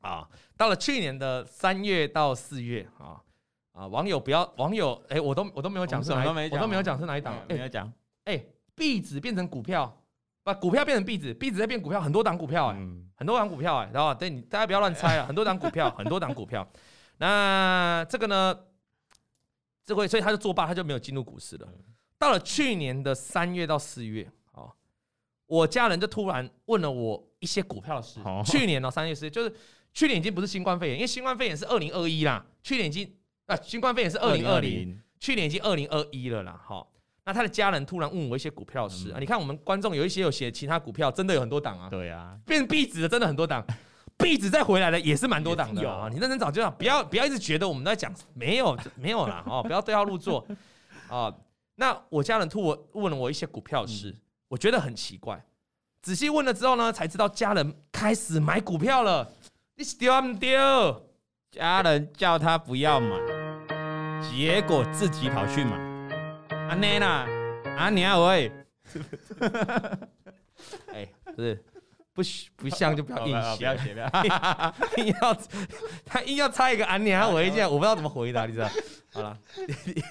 [0.00, 3.20] 啊，到了去年的三月到四月啊
[3.72, 7.92] 啊，网友不要网友哎，我都我都没有讲是哪，我都没有讲是哪一档，没有讲。
[8.24, 8.42] 哎，
[8.74, 9.94] 币值变成股票，
[10.48, 12.76] 把股票变成币纸，币纸再变股票，很多档股票哎，
[13.16, 16.66] 很多档股票哎，然后对你大家不要乱猜了，很多档股票，很多档股票。
[17.18, 18.58] 那这个呢？
[19.84, 21.68] 这回所以他就作罢，他就没有进入股市了。
[22.18, 24.72] 到了去年的三月到四月，哦，
[25.44, 28.18] 我家人就突然问了我一些股票的事。
[28.46, 29.54] 去年呢，三月四月就是
[29.92, 32.46] 去年已经不是新冠肺炎，因为新冠肺炎是二零二一啦。
[32.62, 36.58] 去年已经啊，新冠肺炎是二零二零，去年已经二零二一了啦。
[36.64, 36.90] 好，
[37.28, 39.18] 那他的家人突然问我一些股票的事啊。
[39.20, 41.86] 你看我们观众有一些有写其他股票，真的有很多档啊。
[41.90, 43.62] 对啊，变成币值的真的很多档。
[44.16, 46.08] 壁纸再回来的也是蛮多档的啊！
[46.10, 50.42] 你认真找就好，不要不要一直觉得我们在讲没有没有啦哦，不要对号入座
[51.06, 51.30] 啊！
[51.76, 54.16] 那我家人突我问了我一些股票事，
[54.48, 55.44] 我觉得很奇怪。
[56.00, 59.30] 仔细问了之后呢，才知道家人开始买股票了。
[59.76, 60.58] 你丢不丢？
[61.50, 63.16] 家人叫他不要买，
[64.22, 65.87] 结果自己跑去买。
[66.68, 67.26] 阿奶啦，
[67.76, 68.50] 阿娘喂，
[70.92, 71.62] 哎，不是。
[72.14, 72.22] 不
[72.56, 73.94] 不像就不要硬写，不要写，
[75.00, 75.36] 硬要
[76.04, 78.68] 他硬要猜一个安妮，我一下我不知道怎么回答，你知道？
[79.14, 79.38] 好了，
[79.84, 80.02] 你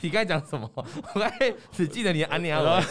[0.00, 0.68] 你刚才讲什么？
[0.74, 0.82] 我
[1.20, 2.82] 刚才只记得你安妮，我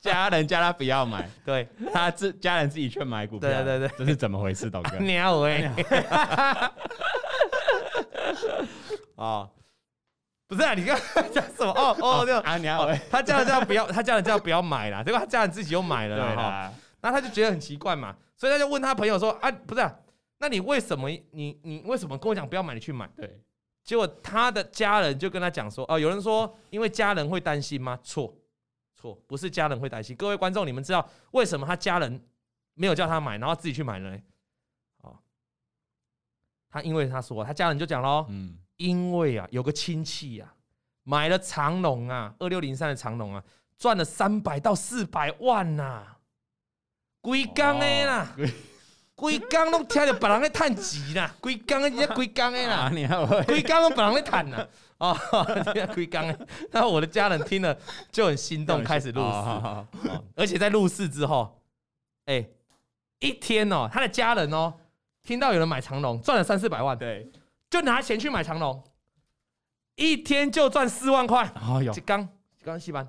[0.00, 4.70] 家人叫他不要买，对他自家人自己去买股票，对对对，这是怎么回事？
[4.70, 5.70] 董哥，安妮我哎，
[9.16, 9.46] 啊，
[10.48, 11.70] 不是啊，你刚才 讲什么？
[11.72, 16.72] 哦哦，这样安妮我，他家人叫不要，他家人叫不要买了，结果他家人自己又买了哈。
[17.00, 19.94] 那他就觉得很奇怪嘛，所以他就问他朋友说：“啊，不是、啊，
[20.38, 23.40] 那你为什么你你为什么跟我讲不要买，你去买？”对，
[23.84, 27.96] 结果他的家人就跟他讲说：“哦，有人说因为家人会担心吗？
[28.02, 28.34] 错，
[28.96, 30.16] 错，不是家人会担心。
[30.16, 32.20] 各位观众，你们知道为什么他家人
[32.74, 34.18] 没有叫他买，然后自己去买呢？
[35.02, 35.16] 哦，
[36.70, 40.52] 他因为他说他家人就讲喽，嗯，因为啊有个亲戚啊
[41.04, 43.44] 买了长荣啊二六零三的长荣啊
[43.76, 46.14] 赚了三百到四百万呐、啊。
[47.20, 48.34] 龟缸的啦，
[49.14, 52.88] 规工拢听着别人在叹钱啦， 规工人家规工的啦，
[53.44, 54.66] 规工拢别人在叹啦，
[54.98, 55.14] 哦，
[55.92, 56.46] 规工的。
[56.70, 57.76] 那我的家人听了
[58.12, 59.28] 就很心动，开始入市，
[60.36, 61.60] 而且在入市之后，
[62.26, 62.48] 哎，
[63.18, 64.72] 一天哦，他的家人哦，
[65.22, 67.28] 听到有人买长荣赚了三四百万，对，
[67.70, 68.82] 就拿钱去买长隆，
[69.96, 72.28] 一天就赚四万块，哎呦，刚
[72.64, 73.06] 刚戏班，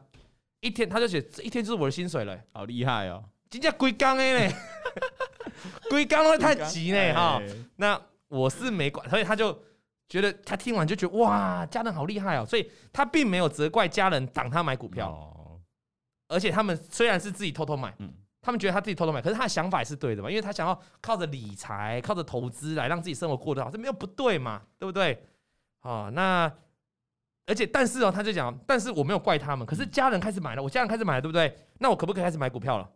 [0.59, 4.53] 一天他就写这一天就是我的薪水了，好厉害哦，真正规工的嘞。
[5.89, 7.41] 龟刚会太急呢哈，
[7.75, 9.57] 那我是没管，所以他就
[10.07, 15.59] 觉得他听完就觉得哇，家人好厉害哦，所以他并没有责怪家人挡他买股票，
[16.27, 17.93] 而且他们虽然是自己偷偷买，
[18.41, 25.25] 他们觉得他自己偷偷买，可是他的想法也是对的嘛，因为他想要靠着理财、靠着投资来让自己生活过得好，这没有不对嘛，对不对？
[25.79, 26.51] 好，那
[27.45, 31.53] 而且但是哦，他就讲，但是我没有怪他们，可是家人开始买了，我家人开始买了，对不对？
[31.79, 32.89] 那我可不可以开始买股票了？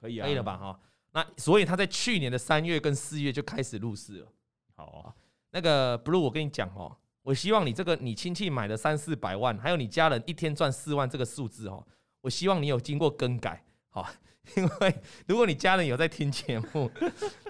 [0.00, 0.56] 可以啊，可以了吧？
[0.56, 0.80] 哈。
[1.12, 4.28] 那所以他在去年的三月跟四月就开始入市了。
[4.74, 5.14] 好啊，
[5.50, 11.86] 那个 Blue，我跟你讲哦，我希望你这个你亲戚买了三四百万，还有你家人一天赚四万这个数字哦，
[12.20, 13.64] 我希望你有经过更改，
[13.96, 14.06] 好，
[14.56, 14.94] 因为
[15.26, 16.90] 如果你家人有在听节目，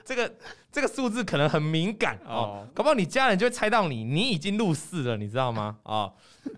[0.05, 0.33] 这个
[0.71, 5.77] 这个数字可能很敏感哦，搞不好你家人就会猜到你你已经入市了，你知道吗？
[5.83, 6.13] 啊，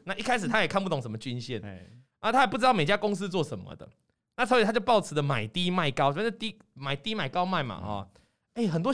[0.05, 1.62] 那一开始他也看不懂什么均线，
[2.20, 3.88] 啊，他也不知道每家公司做什么的。
[4.37, 8.07] 那所以他就抱持着买低卖高，反正低买低买高卖嘛，啊，
[8.55, 8.92] 哎，很多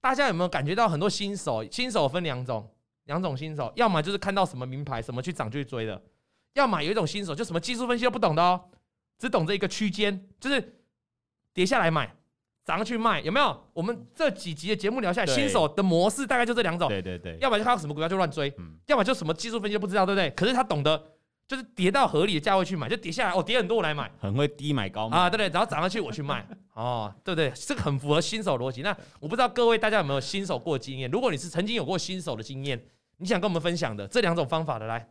[0.00, 1.64] 大家有没有感觉到很多新手？
[1.70, 2.68] 新手分两种，
[3.04, 6.02] 两种新手，要么就是看到什么名牌什么去涨就去追的，
[6.54, 8.60] 要么有一种新手就什么技术分析都不懂的哦，
[9.24, 10.76] 只懂这一个区间，就是
[11.54, 12.14] 跌下来买，
[12.62, 13.64] 涨上去卖，有没有？
[13.72, 18.54] 我们这几集的节目聊下来，新手的模式大概就这两种，对对对，要不然就看到什么股票就乱追，
[18.86, 20.28] 要么就什么技术分析都不知道，对不对？
[20.32, 21.10] 可是他懂得。
[21.46, 28.80] 就是跌到合理的价位去买，就跌下来哦，跌很多我来买，很会低买高买啊，对对，然后涨上去我去卖， 哦，对不对，这个很符合新手逻辑。
[28.80, 31.10] 那我不知道各位大家有没有新手过经验？
[31.10, 32.82] 如果你是曾经有过新手的经验，
[33.18, 35.06] 你想跟我们分享的这两种方法的，来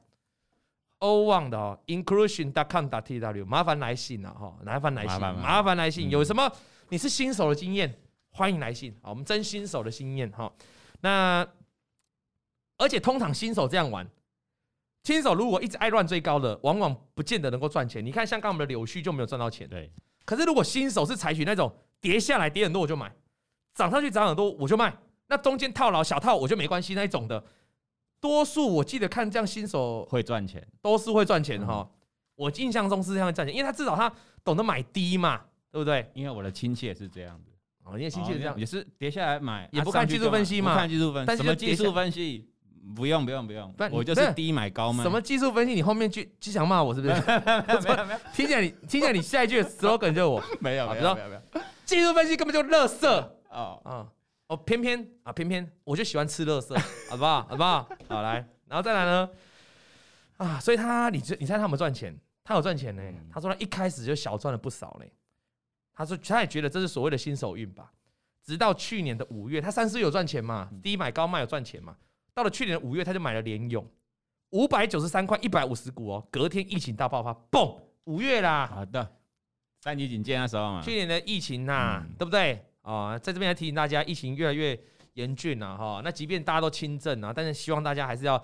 [1.04, 6.50] ，O One 的哦，Inclusion.com.tw，麻烦来信了哈，麻烦来信，麻烦来信，有什么
[6.88, 7.94] 你是新手的经验，
[8.32, 10.50] 欢迎来信，啊，我们真新手的经验哈。
[11.02, 11.46] 那
[12.78, 14.10] 而且通常新手这样玩。
[15.04, 18.04] 新手如果一直爱乱追高的，往往不见得能够赚钱。
[18.04, 19.68] 你看，像刚我们的柳絮就没有赚到钱。
[19.68, 19.92] 对。
[20.24, 23.14] 可是如果新手是采取那种跌下来跌很多我就买，
[23.76, 24.96] 涨上去涨很多我就卖，
[25.28, 27.44] 那中间套牢小套我就没关系那一种的，
[28.24, 31.86] 多数我记得看这样新手会赚钱，都是会赚钱哈。
[32.36, 34.10] 我印象中是这样赚钱，因为他至少他
[34.46, 36.10] 懂得买低嘛，对不对？
[36.14, 37.52] 因为我的亲戚也是这样子。
[37.84, 42.48] 哦，因为亲戚也是这样，也是跌下来买，也不看技术分析嘛，不看技术分析，什么技术分析？
[42.96, 45.04] 不用不用不用，我就是低买高卖。
[45.04, 45.74] 什么技术分析？
[45.74, 47.14] 你后面就就想骂我是不是？
[47.14, 50.42] 没有没有，听起来你听起来你下一句的 slogan 就是我。
[50.62, 53.06] 没有没有没有没有，技术分析根本就垃圾。
[53.50, 54.08] 哦哦
[54.54, 56.78] 哦，偏偏啊偏偏我就喜欢吃垃圾，
[57.10, 57.42] 好不好？
[57.48, 57.90] 好不好？
[58.08, 59.30] 好来，然后再来呢？
[60.38, 62.16] 啊，所以他你你猜他有没有赚钱？
[62.44, 63.02] 他有赚钱呢。
[63.32, 65.06] 他说他一开始就小赚了不少呢。
[65.94, 67.92] 他说他也觉得这是所谓的新手运吧。
[68.44, 70.70] 直到去年的五月，他三四有赚钱嘛？
[70.84, 71.96] 低买高卖有赚钱嘛？
[72.34, 73.88] 到了去年的五月，他就买了联勇，
[74.50, 76.28] 五百九十三块，一百五十股哦。
[76.30, 78.68] 隔天疫情大爆发，嘣，五月啦。
[78.68, 79.16] 好的，
[79.80, 80.82] 三级警戒那时候嘛。
[80.82, 83.18] 去年的疫情呐、啊，嗯、对不对啊？
[83.18, 84.80] 在这边来提醒大家，疫情越来越
[85.16, 86.02] 严峻了哈。
[86.04, 88.42] 那即便大家都轻症啊，但是希望大家还是要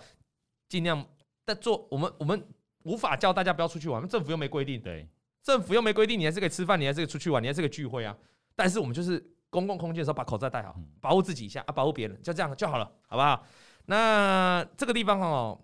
[0.68, 1.06] 尽量
[1.46, 1.88] 在做。
[1.92, 2.44] 我们我们
[2.84, 4.82] 无法叫大家不要出去玩，政府又没规定。
[4.82, 5.08] 对，
[5.44, 8.18] 政府又没规定，你还是可以吃饭，你还是可以出去玩，你还是可以聚会啊。
[8.56, 13.46] 但是我们就是公共空间的时候把口罩戴好，保护自己一下啊，保护别人，就这样就好了，好不好？
[13.86, 15.60] 那这个地方哦，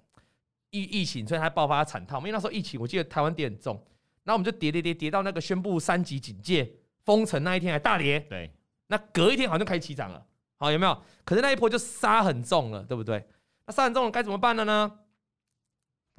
[0.72, 2.20] 疫疫情，所以它爆发惨痛。
[2.22, 3.80] 因为那时候疫情，我记得台湾跌很重，
[4.24, 6.72] 那我们就跌跌跌跌到那个宣布三级警戒、
[7.04, 8.20] 封城那一天还大跌。
[8.22, 8.50] 对，
[8.88, 10.26] 那隔一天好像开始起涨了，
[10.58, 11.02] 好，有没有？
[11.24, 13.28] 可是那一波就杀很重了，对不对？
[13.65, 15.00] 那杀很重了该怎么办了呢？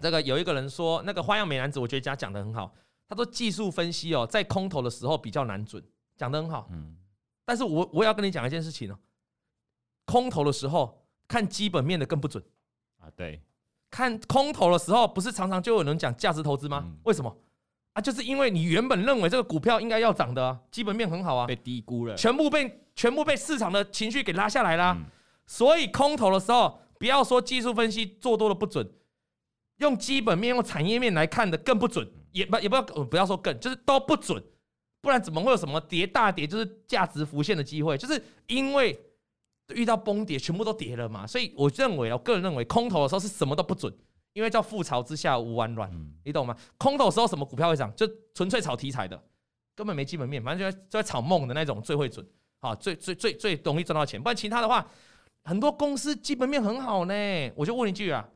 [0.03, 2.75] 这个有一个人说，那个花样美男子，我觉得他讲的很好。
[3.09, 5.83] 他说技术分析哦，在空头的时候比较难准，
[6.17, 6.69] 讲的很好。
[6.71, 6.97] 嗯，
[7.45, 8.99] 但是我我也要跟你讲一件事情哦，
[10.05, 11.03] 空头的时候。
[11.29, 12.41] 看基本面的更不准
[13.01, 13.11] 啊！
[13.17, 13.43] 对，
[13.91, 16.89] 看空头的时候，不是常常就有人讲价值投资吗？
[17.03, 17.37] 为什么
[17.97, 18.01] 啊？
[18.01, 24.97] 就是因为你原本认为这个股票应该要涨的，基本面很好啊，被低估了，全部被全部被市场的情绪给拉下来了。
[25.47, 28.89] 所以空头的时候，不要说技术分析做多的不准，
[29.79, 34.43] 用基本面、用产业面来看的更不准，也不也不要不要说更，就是都不准，
[35.01, 37.97] 不然怎么会有什么跌大跌就是价值浮现的机会？
[37.97, 39.01] 就是因为。
[39.75, 43.93] 遇到崩跌，全部都跌了嘛，所以我认为，我个人认为，空头的时候是什么都不准，
[44.37, 45.91] 因为叫覆巢之下无完卵，
[46.23, 46.55] 你懂吗？
[46.77, 49.19] 空头的时候什么股票会涨，就纯粹炒题材的，
[49.75, 52.23] 根本没基本面，反正就在就在炒梦的那种最会准。
[52.61, 54.23] 好，最最最最容易赚到钱。
[54.23, 54.87] 不然其他的话，
[55.45, 57.15] 很多公司基本面很好呢。
[57.55, 58.29] 我就问一句啊，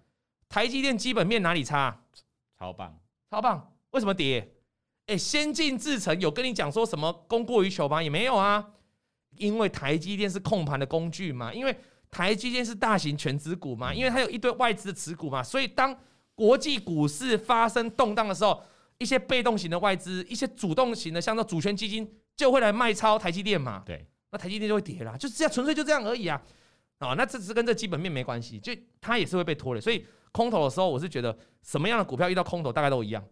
[0.48, 2.00] 台积电基本面哪里差？
[2.58, 2.98] 超棒，
[3.30, 3.74] 超棒。
[3.90, 4.54] 为什么跌？
[5.04, 8.02] 哎，先进制程有跟你讲说什么供过于求吗？
[8.02, 8.66] 也没有啊。
[9.36, 11.76] 因为台积电是控盘的工具嘛，因为
[12.10, 15.96] 台积电是大型全资股嘛，因为它有一堆外资的持股嘛，所以当
[16.34, 18.62] 国际股市发生动荡的时候，
[18.98, 23.82] 一些被动型的外资，一些主动型的，像那主权基金就会来卖超台积电嘛。
[23.86, 26.42] 对，那台积电就会跌啦，就是这样，纯粹就这样而已啊。
[26.98, 29.80] 啊，那这是跟这基本面没关系，就它也是会被拖累。
[29.80, 33.24] 所以空头的时候，我是觉得什么样的股票遇到空头大概都一样。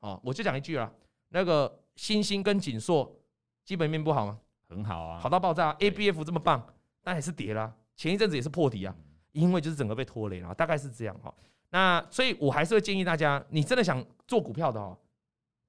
[0.00, 0.92] 啊，我就讲一句啦，
[1.30, 3.16] 那个欣兴跟锦硕
[3.64, 4.38] 基本面不好吗？
[4.68, 6.64] 很好啊，好到爆炸，ABF 这么棒，
[7.02, 7.72] 但还是跌啦。
[7.96, 8.94] 前一阵子也是破底啊，
[9.32, 11.34] 因为就是整个被拖累了，大概是这样哈。
[11.70, 14.96] 那所以我还是会建议大家，你真的想做股票的哦，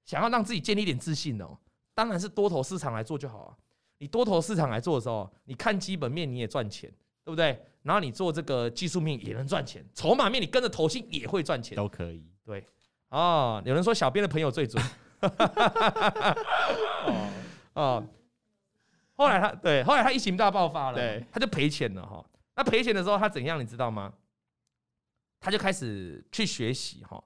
[0.04, 1.58] 想要让自己建立一点自信哦，
[1.94, 3.56] 当然是多头市场来做就好啊。
[3.98, 6.88] 你多头市场来做的时候，你看基本面你也赚钱，
[7.24, 7.60] 对不对？
[7.82, 12.24] 然后你做这个技术面也能赚钱，筹码面你跟着投信也会赚钱，都可以。
[12.44, 12.64] 对，
[13.08, 14.82] 哦，有人说小编的朋友最准，
[17.04, 17.28] 哦
[17.74, 18.04] 哦。
[19.18, 22.24] 后来他对，后来他疫情大爆发了，对，他就赔钱了哈。
[22.54, 24.12] 那赔钱的时候他怎样，你知道吗？
[25.40, 27.22] 他就开始去学习哈。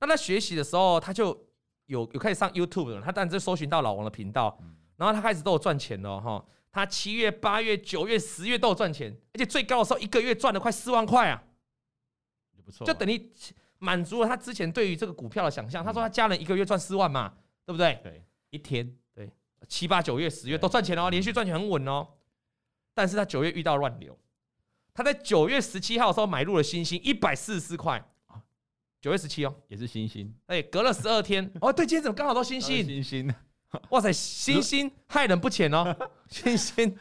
[0.00, 1.28] 那他学习的时候，他就
[1.86, 3.02] 有有开始上 YouTube 了。
[3.02, 4.58] 他当然就搜寻到老王的频道，
[4.96, 6.42] 然后他开始都有赚钱了哈。
[6.72, 11.42] 他七月、八月、九月、十月都有赚钱，而且最高的时候一个月赚了快四万块啊，
[12.64, 13.30] 不错，就等于
[13.78, 15.84] 满足了他之前对于这个股票的想象。
[15.84, 17.34] 他说他家人一个月赚四万嘛，
[17.64, 17.98] 对不对？
[18.02, 18.94] 对，一天。
[19.68, 22.06] 七八九月十月都赚钱哦，连续赚钱很稳哦。
[22.94, 24.18] 但是他九月遇到乱流，
[24.94, 28.02] 他在九月十七号的时候买入了星星一百四十四块，
[29.00, 30.34] 九月十七哦，也是星星。
[30.46, 31.52] 哎，隔了十二天。
[31.60, 32.84] 哦，对，今天怎么刚好都星星？
[32.86, 33.34] 星星，
[33.90, 35.94] 哇塞，星星害人不浅哦，
[36.28, 36.96] 星星。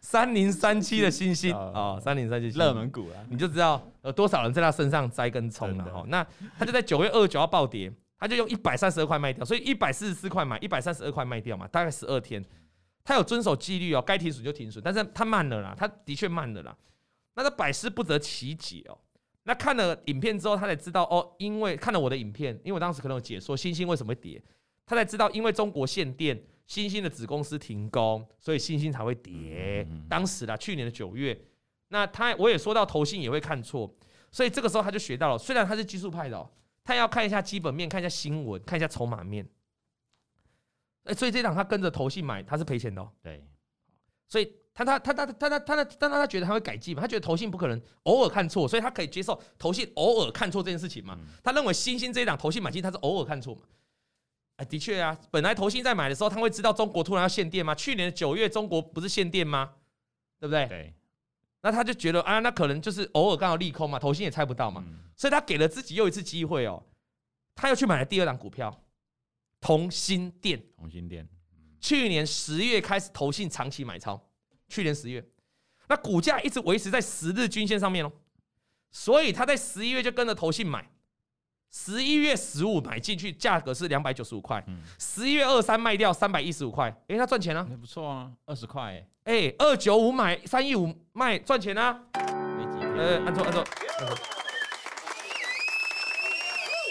[0.00, 1.56] 三零三七的星星。
[1.56, 6.04] 啊，三零三七热门股啊，你就知道有多少人在他身上栽根葱了哈。
[6.08, 6.24] 那
[6.58, 7.90] 他就在九月二十九号暴跌。
[8.24, 12.42] 他就用一百三十二块卖掉，所以一百四十四块买，一百三十二块卖掉嘛，大概十二天。
[13.04, 16.74] 他有遵守纪律哦，该停损就停损，但是他慢了啦，他的确慢了啦。
[17.34, 18.96] 那他百思不得其解哦。
[19.42, 24.42] 那看了影片之后，他才知道哦，因为看了我的影片，因为我当时可能有解说星星为什么会跌，
[24.86, 29.86] 他才知道因为中国限电，星星的子公司停工，所以星星才会跌。
[30.08, 31.38] 当时啦，去年的九月，
[31.88, 33.94] 那他我也说到投信也会看错，
[34.32, 36.50] 所以这个时候他就学到了，虽然他是技术派的哦。
[36.84, 39.48] 他要看一下基本面，看一下新闻，看一下筹码面。
[41.04, 43.10] 哎，所以这档他跟着投信买，他是赔钱的哦。
[43.22, 43.42] 对，
[44.28, 47.02] 所以他他他他他他他但他觉得他会改进嘛？
[47.02, 51.18] 他觉得投信不可能偶尔看错，所以他可以接受投信偶尔看错这件事情嘛？
[51.42, 53.62] 他认为新兴这一档投信买进，他是偶尔看错嘛？
[54.56, 57.74] 哎，的确啊，本来投信在买的时候，他会知道中国突然要限电吗？
[57.74, 59.72] 去年的九月中国不是限电吗？
[60.38, 60.66] 对不对？
[60.66, 60.94] 对。
[61.64, 66.84] 那他就觉得啊，那可能就是偶尔刚好利空嘛，投信也猜不到嘛，嗯、所以他给了自己又一次机会哦，
[67.54, 68.84] 他又去买了第二档股票，
[69.62, 70.62] 同心电。
[70.76, 71.26] 同心电，
[71.80, 74.22] 去年十月开始投信长期买超，
[74.68, 75.26] 去年十月，
[75.88, 78.12] 那股价一直维持在十日均线上面哦，
[78.90, 80.86] 所以他在十一月就跟着投信买，
[81.72, 84.62] 十一月十五买进去，价格是两百九十五块，
[84.98, 91.98] 十一月二三卖掉三百一十五块，诶，他赚钱了，也不错啊，二十块，哎，二九五买，三一五卖，赚钱啊！
[92.12, 93.64] 呃，按错按错。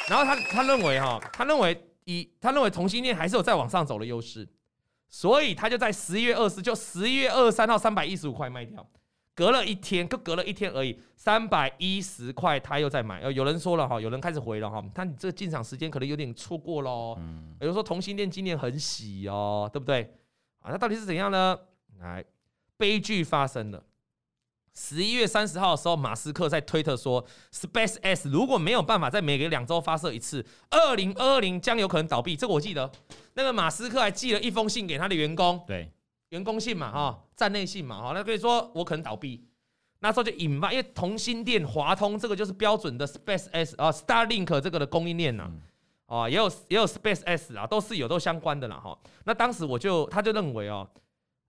[0.10, 4.50] 然后他他认为哈，他认为以他认为同性恋还是有再往上走的优势，
[5.10, 8.84] 所以他就在十一月二十，就十一月二十三号三百一十五块卖掉，
[9.36, 13.22] 隔了一天，就隔了一天而已，三百一十块他又在买。
[13.22, 17.16] 呃，有人说了哈，有人开始回了哈，他你这个进场时间可能有点错过喽。
[17.20, 17.56] 嗯。
[17.60, 20.12] 比如说同性恋今年很喜哦，对不对？
[20.62, 21.56] 啊，那到底是怎样呢？
[22.00, 22.24] 来，
[22.78, 23.84] 悲剧发生了。
[24.76, 32.36] 十一月三十号的时候，马斯克在推特说，SpaceX 如果没有办法在每隔两周发射一次，二零二零将有可能倒闭。
[32.36, 32.92] 这个我记得，
[33.36, 35.92] 那个马斯克还寄了一封信给他的员工，对，
[36.30, 39.46] 员工信嘛，哈，站内信嘛，哈，那可以说我可能倒闭。
[40.00, 45.52] 那时候就引发，因为同心电、华通这个就是标准的 SpaceX 啊，Starlink 这个的供应链呐，
[46.08, 48.98] 啊，也有也有 SpaceX 啊，都是有都相关的啦，哈。
[49.26, 50.90] 那当时我就他就认为哦。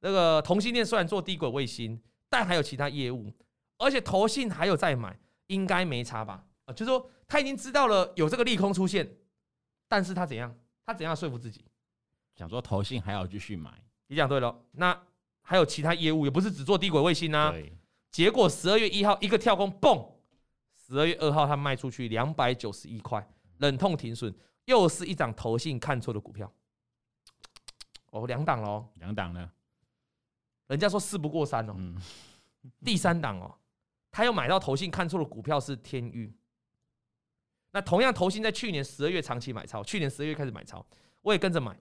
[0.04, 1.98] 那个同欣电虽然做低轨卫星，
[2.28, 3.32] 但还有其他业务，
[3.78, 6.44] 而且投信还有在买，应该没差吧？
[6.66, 9.10] 啊，就是说他已经知道了有这个利空出现，
[9.88, 10.54] 但是他怎样？
[10.84, 11.64] 他怎样说服自己？
[12.36, 13.70] 想说投信还要继续买？
[14.08, 15.02] 你讲对了，那
[15.40, 17.54] 还有其他业务，也不是只做低轨卫星啊。
[18.10, 20.06] 结果十二月一号一个跳空，嘣！
[20.76, 23.26] 十二月二号他卖出去两百九十一块，
[23.56, 24.34] 忍痛停损，
[24.66, 26.52] 又是一档投信看错的股票。
[28.10, 29.50] 哦，两档喽，两档呢？
[30.66, 31.74] 人家说事不过三哦。
[31.76, 32.00] 嗯、
[32.84, 33.54] 第三档哦，
[34.10, 36.34] 他又买到投信看错的股票是天域。
[37.72, 40.86] 那同样投信在去年十二月长期买超，去年十二月开始买超，
[41.22, 41.76] 我也跟着买，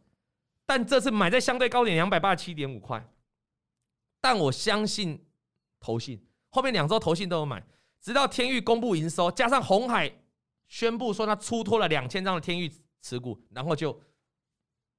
[0.65, 3.07] 但这次买在相对高点两百八十七点五块。
[4.19, 5.23] 但我相信
[5.79, 7.63] 投信后面两周投信都有买，
[8.01, 10.11] 直到天域公布营收，加上鸿海
[10.67, 12.71] 宣布说他出脱了两千张的天域
[13.01, 14.01] 持股，然后就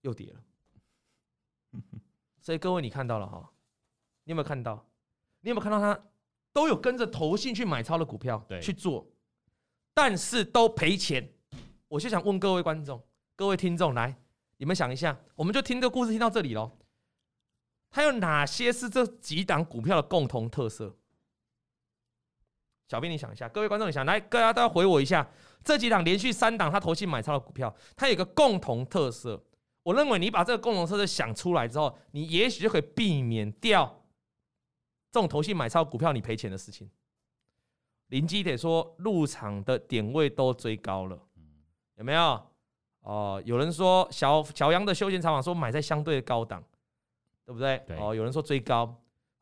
[0.02, 0.40] 又跌了。
[2.40, 3.50] 所以各位，你看到了哈？
[4.24, 4.84] 你有没有看到？
[5.40, 5.98] 你有没有看到他
[6.52, 9.06] 都有跟着投信去买超的股票去做，
[9.92, 11.30] 但是都赔钱。
[11.88, 13.00] 我就想问各位观众、
[13.36, 14.16] 各位听众，来，
[14.56, 16.78] 你们想一下，我们就听这个故事听到这里喽。
[17.90, 20.96] 它有哪些是这几档股票的共同特色？
[22.88, 25.28] 小编，你想一下，各位观众，你想来，大家都要回我一下，
[25.62, 29.44] 这几档连续三档他投信买超的股票，它有一个共同特色。
[29.82, 34.03] 我认为你把这个共同特色想出来之后，你也许就可以避免掉
[35.14, 36.90] 这种投信买超股票你赔钱的事情。
[38.08, 41.16] 林基得说入场的点位都追高了，
[41.94, 42.20] 有没有？
[43.02, 46.60] 哦、呃，有人说小小杨的休闲长发说买在相对的高档，
[47.44, 47.80] 对不对？
[47.86, 48.92] 对哦，有人说追高，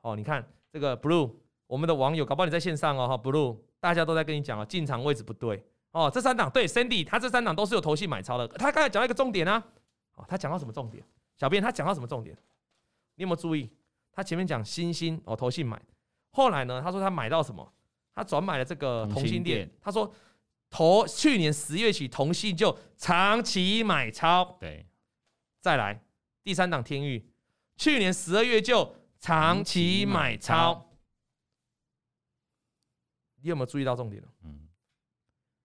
[0.02, 1.32] 哦，你看这个 Blue，
[1.66, 9.64] 我们的网友搞不好你在线上哦，哈 Blue，大家都在跟你讲哦，进场位置不对哦，这三档对 Sandy，他这三档都是有投信买超的，他刚才讲到一个重点啊。
[10.16, 11.02] 哦，他讲到什么重点？
[11.34, 12.36] 小编他讲到什么重点？
[13.14, 13.70] 你有没有注意？
[14.12, 15.80] 他前面讲新兴哦，投信买，
[16.32, 17.72] 后来呢，他说他买到什么？
[18.14, 19.70] 他转买了这个同心店。
[19.80, 20.12] 他说
[20.68, 24.56] 投去年十月起，同信就长期买超。
[24.60, 24.86] 对，
[25.60, 26.04] 再来
[26.42, 27.26] 第三档天域，
[27.76, 30.90] 去年十二月就长期买超。
[33.40, 34.22] 你有没有注意到重点？
[34.44, 34.68] 嗯，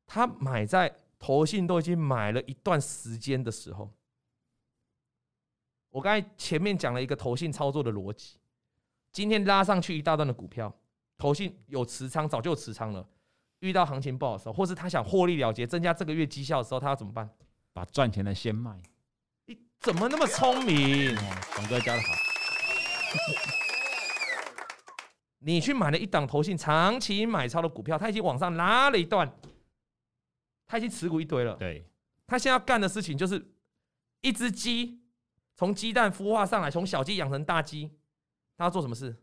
[0.05, 3.93] 他买在投信都已经买了一段时间的时候。
[5.97, 8.37] 我刚才前面讲了一个投信操作的逻辑，
[9.11, 10.71] 今天拉上去一大段的股票，
[11.17, 13.03] 投信有持仓，早就持仓了。
[13.61, 17.27] 遇到行情不好的时候，或是他想获利了结，增加这个月绩效的时候，他要怎么办？
[17.73, 18.79] 把赚钱的先卖。
[19.47, 21.15] 你怎么那么聪明？
[21.55, 22.13] 董哥教的好。
[25.41, 29.35] 你去买了一档投信长期买超的股票，他已经往上拉了一段，
[30.67, 31.55] 他已经持股一堆了。
[31.55, 31.83] 对，
[32.27, 33.43] 他现在要干的事情就是
[34.21, 35.01] 一只鸡。
[35.57, 37.91] 从鸡蛋孵化上来，从小鸡养成大鸡，
[38.55, 39.13] 他要做什么事？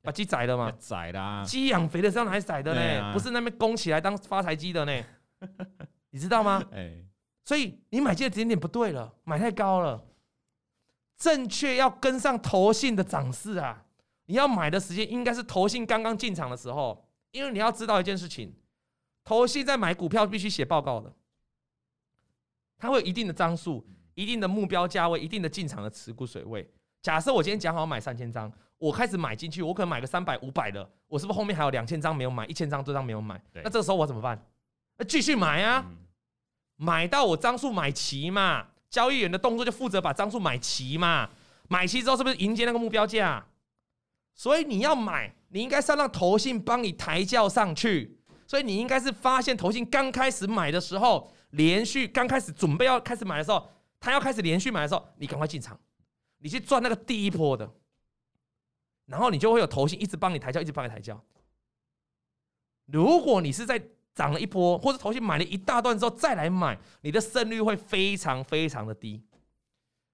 [0.00, 0.72] 把鸡宰了吗？
[0.78, 1.42] 宰啦！
[1.44, 5.04] 鸡养肥的是要拿来宰的呢，啊、不是那边供起来当发财鸡的呢。
[6.10, 6.62] 你知道吗？
[6.72, 7.04] 欸、
[7.44, 10.06] 所以你买进的时间点不对了，买太高了。
[11.16, 13.84] 正确要跟上投信的涨势啊！
[14.26, 18.54] 你要买的时间应该是投信刚刚进场的时候，因为你要知道一件事情，
[19.24, 21.12] 投信在买股票必须写报告的，
[22.76, 23.84] 它会有一定的张数。
[24.14, 26.68] 一定的目标价位，一定的进场的持股水位。
[27.02, 33.38] 假设我今天讲好买三千张，我开始买进去，我可能买个三百、五百的，我是不是后面还有两千张没有买，一千张多张没有买？
[33.52, 34.42] 那这个时候我怎么办？
[34.96, 35.96] 那继续买啊，嗯、
[36.76, 38.68] 买到我张数买齐嘛。
[38.88, 41.28] 交易员的动作就负责把张数买齐嘛。
[41.68, 43.44] 买齐之后是不是迎接那个目标价？
[44.34, 48.18] 所以你要买，你应该是要让投信帮你抬轿上去。
[48.46, 53.68] 所以你应该是发现投信刚开始买的时候，连续刚开始准备要开始买的时候。
[54.04, 55.80] 他要开始连续买的时候，你赶快进场，
[56.36, 57.66] 你去赚那个第一波的，
[59.06, 61.18] 然后你就会有投信一直帮你抬轿，一直帮你抬轿。
[62.84, 63.82] 如果你是在
[64.14, 69.24] 涨了一波，或者投信买了一大段之后再来买，你的胜率会非常非常的低。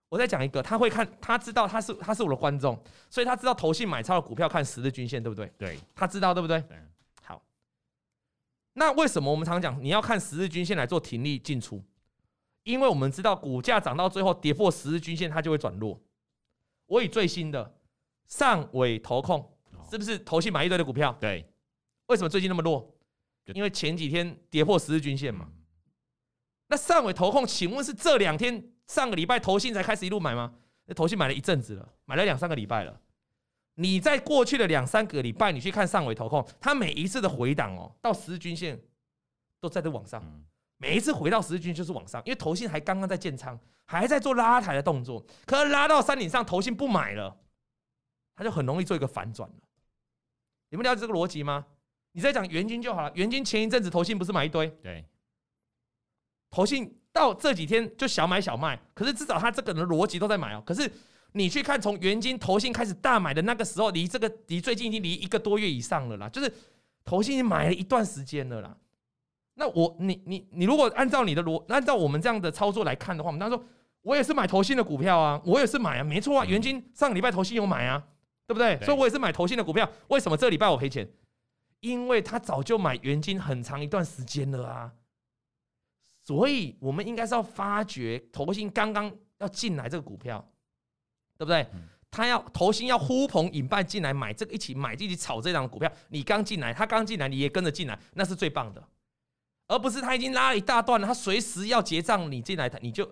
[0.09, 2.81] 我再讲一个，他会看，他知道他是他是我的观众，
[3.11, 5.53] 所以他知道投信买超的股票看十日均线，对不对？
[5.59, 6.61] 对，他知道对不对？
[6.61, 6.79] 对。
[7.25, 7.43] 好，
[8.75, 11.83] 那为什么我们常讲你要看十日均线来做停利进出？
[12.63, 16.01] 因为我们知道股价涨到最后跌破十日均线，它就会转弱。
[16.87, 17.79] 我以最新的
[18.27, 19.57] 上尾投控，
[19.91, 21.17] 是不是投信买一堆的股票？
[21.21, 21.47] 对。
[22.07, 22.97] 为什么最近那么弱？
[23.55, 25.49] 因为前几天跌破十日均线嘛。
[26.69, 30.55] 那上尾投控，请问是这两天上个礼拜投信才开始一路买吗？
[30.87, 33.01] 那投信买了一阵子了，买了两三个礼拜了。
[33.75, 38.81] 你在过去的两三个礼拜，你去看上尾投控，它每一次的回档哦，到十日均线
[39.61, 40.23] 都在这往上。
[40.83, 45.23] 每一次回到十字均线就是往上，因为投信还刚刚在建仓，还在做拉抬的动作。
[45.45, 47.37] 可是拉到山顶上，投信不买了，
[48.35, 49.57] 它就很容易做一个反转了。
[50.71, 51.67] 你们了解这个逻辑吗？
[52.13, 53.13] 你再讲元金就好了。
[53.15, 54.67] 元金前一阵子投信不是买一堆？
[54.83, 55.05] 对。
[56.51, 60.63] 投信到这几天就小买小卖，可是至少他这个人的逻辑都在买哦。
[60.65, 60.91] 可是
[61.33, 66.51] 你去看从元金投信开始大买的那个时候，离这个离最近已经离一个多月以上了啦，就是
[67.05, 68.77] 投信已经买了一段时间了啦。
[69.61, 73.65] 那我你你你如果按照你的逻，按照我们这样的操作来看的话，我们当时说，
[74.01, 78.03] 我也是买投信的股票啊，我也是买啊，没错啊，元金上个礼拜投信有买啊，
[78.47, 78.77] 对不对？
[78.79, 79.87] 对所以我也是买投信的股票。
[80.09, 81.07] 为什么这礼拜我赔钱？
[81.81, 84.93] 因为他早就买元金很长一段时间了啊。
[86.23, 90.43] 所以我们应该是要发掘投信刚刚要进来这个股票，
[91.37, 91.67] 对不对？
[91.75, 95.89] 嗯他要投信要呼朋引伴进来买这个，一起买，一起炒这档股票。
[96.09, 98.83] 你刚进来，他刚进来，你也跟着进来，那是最棒的，
[99.71, 103.09] 而不是他已经拉了一大段了，他随时要结账，你进来他你就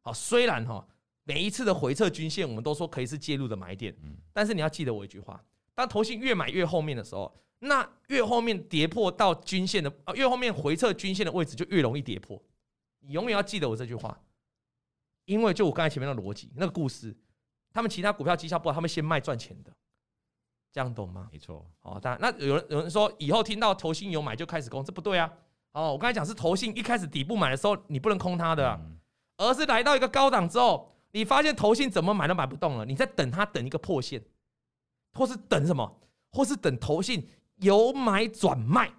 [0.00, 0.10] 好。
[0.10, 0.88] 虽然哈，
[1.24, 3.94] 每一次的回撤均线，我们都说可以是介入的买点，
[4.32, 5.38] 但是你要记得我一句话：
[5.74, 12.42] 当投信越买越后面的时候，那越后面跌破到均线的，越后面回撤均线的位置就越容易跌破。
[13.00, 14.18] 你永远要记得我这句话，
[15.26, 17.14] 因为就我刚才前面的逻辑，那个故事。
[17.70, 19.70] 他们其他股票绩效不好，他们先卖赚钱的，
[20.72, 21.28] 这样懂吗？
[21.30, 21.70] 没错。
[21.82, 25.30] 哦，当然，那有人有人说以后听到投信有买就开始攻，这不对啊。
[25.78, 28.80] 哦，我刚才讲是投信一开始底部买的时候，你不能空它的，啊，
[29.36, 34.20] 而是来到一个高档之后，你发现投信怎么买都买不动了，你在等它等一个破线，
[35.14, 36.00] 或是等什么，
[36.32, 37.28] 或是等投信
[37.60, 38.90] 由买转卖。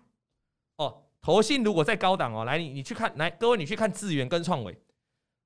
[0.78, 4.82] 哦，投信如果在高档哦，来你你去看，来各位你去看智源跟创伟，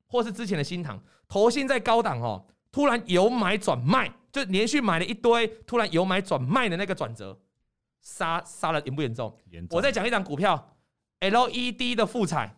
[0.05, 2.45] 或是之前的新塘，投信在高档哦。
[2.71, 7.39] 突然由买转卖，就连续买了一堆，突然由买转卖的那个转折，
[8.01, 9.35] 杀杀了严不严重？
[9.51, 9.77] 严重。
[9.77, 10.72] 我再讲一档股票
[11.29, 12.55] ，LED 的副彩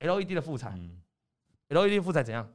[0.00, 1.02] ，LED 的副彩、嗯、
[1.68, 2.52] ，LED 副彩怎样？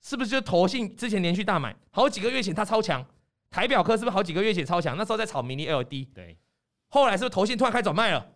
[0.00, 3.06] 是不是就投信之前连续大买，好几个月前它超强，
[3.50, 4.96] 台表科是不是好几个月前超强？
[4.96, 6.36] 那时候在炒 mini LED，对，
[6.88, 8.32] 后来是不是投信突然开始转卖了，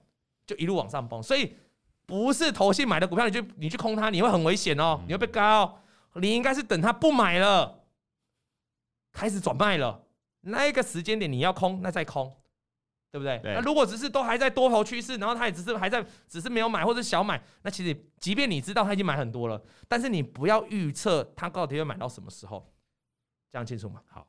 [0.47, 1.21] 就一路往上崩？
[1.21, 1.57] 所以
[2.07, 5.81] 不是投信买的股票，你就你去空它，你会很危险哦，你会被割哦。
[6.15, 7.83] 你应该是等它不买了，
[9.13, 10.07] 开始转卖了，
[10.43, 12.33] 那一个时间点你要空，那再空，
[13.17, 13.39] 对不对？
[13.39, 13.55] 对。
[13.55, 22.71] 那如果只是都还在多头趋势，然后他也只是还在，只是没有买或者小买，那其实即便你知道他已经买很多了，但是你不要预测他到底会买到什么时候，
[23.51, 24.03] 这样清楚吗？
[24.07, 24.27] 好，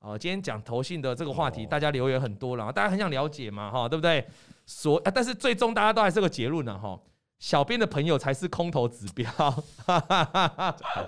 [0.00, 4.26] 哦，今天讲投信的这个话题，哦、大家留言很多了，大家很想了解嘛，哈，对不对？
[4.66, 7.00] 所，但是最终大家都还是个结论呢，哈。
[7.38, 9.30] 小编的朋友才是空头指标，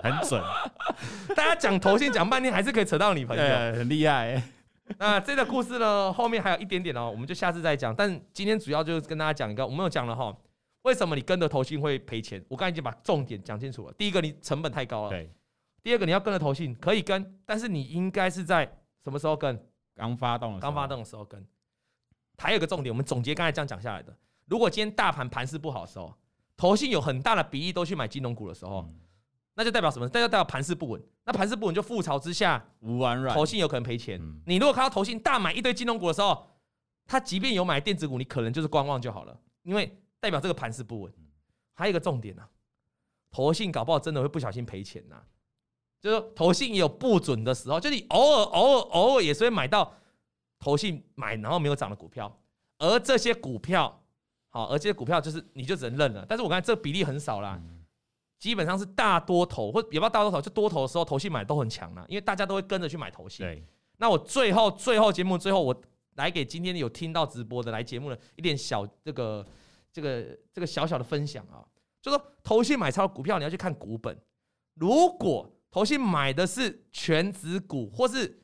[0.03, 0.39] 很准。
[1.35, 3.43] 大家讲投信讲半天，还是可以扯到你朋友，
[3.73, 4.39] 很厉害。
[5.01, 7.95] 那这个故事呢，后面还有一点点哦，我们就下次再讲。
[7.95, 10.37] 但今天主要就是跟大家讲一个，我们有讲了哈，
[10.81, 12.43] 为什么你跟着投信会赔钱？
[12.49, 13.93] 我刚才已经把重点讲清楚了。
[13.93, 15.09] 第一个，你成本太高了。
[15.09, 15.31] 对。
[15.81, 18.65] 第二个，你要跟着投信可以跟，但是你应该是在
[19.01, 19.57] 什么时候跟？
[19.95, 21.45] 刚发动，刚发动的时候跟。
[22.37, 24.13] 还有一个重点，我们总结刚才这样讲下来的。
[24.47, 26.13] 如果今天大盘盘势不好的时候，
[26.57, 28.89] 投信有很大的比例都去买金融股的时候，
[29.55, 30.09] 那就代表什么？
[30.13, 31.01] 那就代表盘势不稳。
[31.29, 34.19] 那盘势不稳就覆巢之下无完卵，投信有可能赔钱。
[34.47, 36.47] 你如果看到投信大买一堆金融股的时候，
[37.05, 41.13] 他即便有买电子股，你可能就是观望就好了，因为代表这个盘势不稳。
[41.75, 42.41] 还有一个重点呢，
[43.29, 45.21] 投信搞不好真的会不小心赔钱呐。
[46.01, 49.93] 就是说投信也有不准的时候，就你偶尔偶尔偶尔也是会买到
[50.57, 52.39] 投信买然后没有涨的股票，
[52.79, 54.01] 而这些股票。
[54.51, 56.25] 好，而这些股票就是你就只能认了。
[56.27, 57.61] 但是我看这个比例很少啦，
[58.39, 63.45] 基本上是大多头或也不知道大多头，就多头的时候投信买都很强啦，因为大家都会跟着去买投信。
[63.45, 63.63] 对，
[63.97, 65.75] 那我最后最后节目最后我
[66.15, 69.45] 来给今天有听到直播的来节目的一点小这个
[69.91, 71.61] 这个这个小小的分享啊，
[72.01, 74.17] 就说投信买超的股票你要去看股本，
[74.75, 78.41] 如果投信买的是全值股或是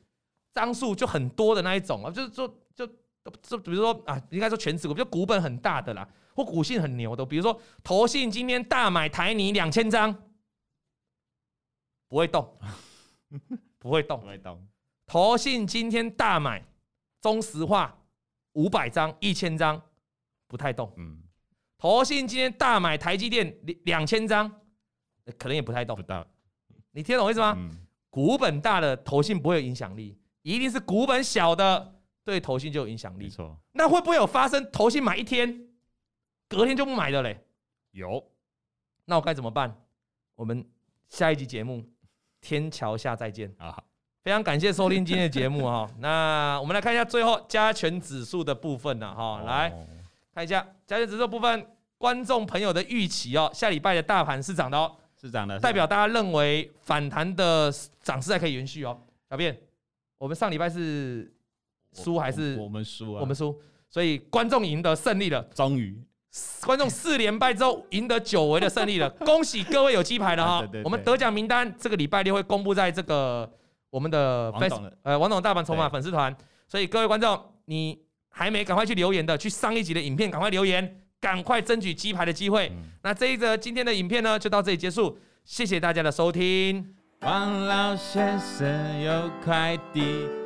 [0.52, 2.54] 张数就很多的那一种啊，就是说。
[3.42, 10.12] 就比如说啊，应该说全持股，就股本很大的啦，或股性很牛的，比如说投信今天大买台泥两千张，
[12.08, 12.58] 不会动，
[13.78, 14.66] 不会动，不会动。
[15.06, 16.64] 投信今天大买
[17.20, 17.98] 中石化
[18.52, 19.80] 五百张、一千张，
[20.46, 20.92] 不太动。
[20.96, 21.22] 嗯。
[21.78, 24.50] 投信今天大买台积电两千张，
[25.38, 25.98] 可能也不太动。
[26.92, 27.56] 你听懂我意思吗？
[28.08, 31.95] 股本大的投信不会有影响力，一定是股本小的。
[32.26, 33.56] 对投信就有影响力，没错。
[33.70, 35.68] 那会不会有发生投信买一天，
[36.48, 37.38] 隔天就不买的嘞？
[37.92, 38.32] 有。
[39.04, 39.72] 那我该怎么办？
[40.34, 40.68] 我们
[41.08, 41.88] 下一集节目
[42.40, 43.80] 天桥下再见啊！
[44.24, 45.88] 非常感谢收听今天的节目哈。
[46.00, 49.72] 那我们来看一下最后加权指数的部分呢哈，来
[50.34, 53.48] 看一下加权指数部分观众朋友的预期哦。
[53.54, 57.72] 下礼拜的大盘是涨的哦，是涨的，代表大家认为反弹的
[58.02, 59.00] 涨势还可以延续哦。
[59.30, 59.56] 小便，
[60.18, 61.32] 我们上礼拜是。
[61.96, 63.20] 输还是我们输啊？
[63.20, 65.42] 我们输，所以观众赢得胜利了。
[65.54, 65.98] 终于，
[66.64, 69.08] 观众四连败之后赢得久违的胜利了。
[69.24, 70.68] 恭喜各位有鸡排了哈！
[70.84, 73.50] 我们得奖名单这个礼拜六会公布在这个
[73.90, 76.36] 我们的 Facebook 呃王董大盘筹码粉丝团。
[76.68, 82.70] 所以各位观众，你还没赶快去留言的，去上一集的影片赶快留言，赶快争取鸡排的机会。
[83.02, 85.18] 那这一则今天的影片呢，就到这里结束。
[85.44, 86.94] 谢谢大家的收听。
[87.20, 90.45] 王老先生有快递。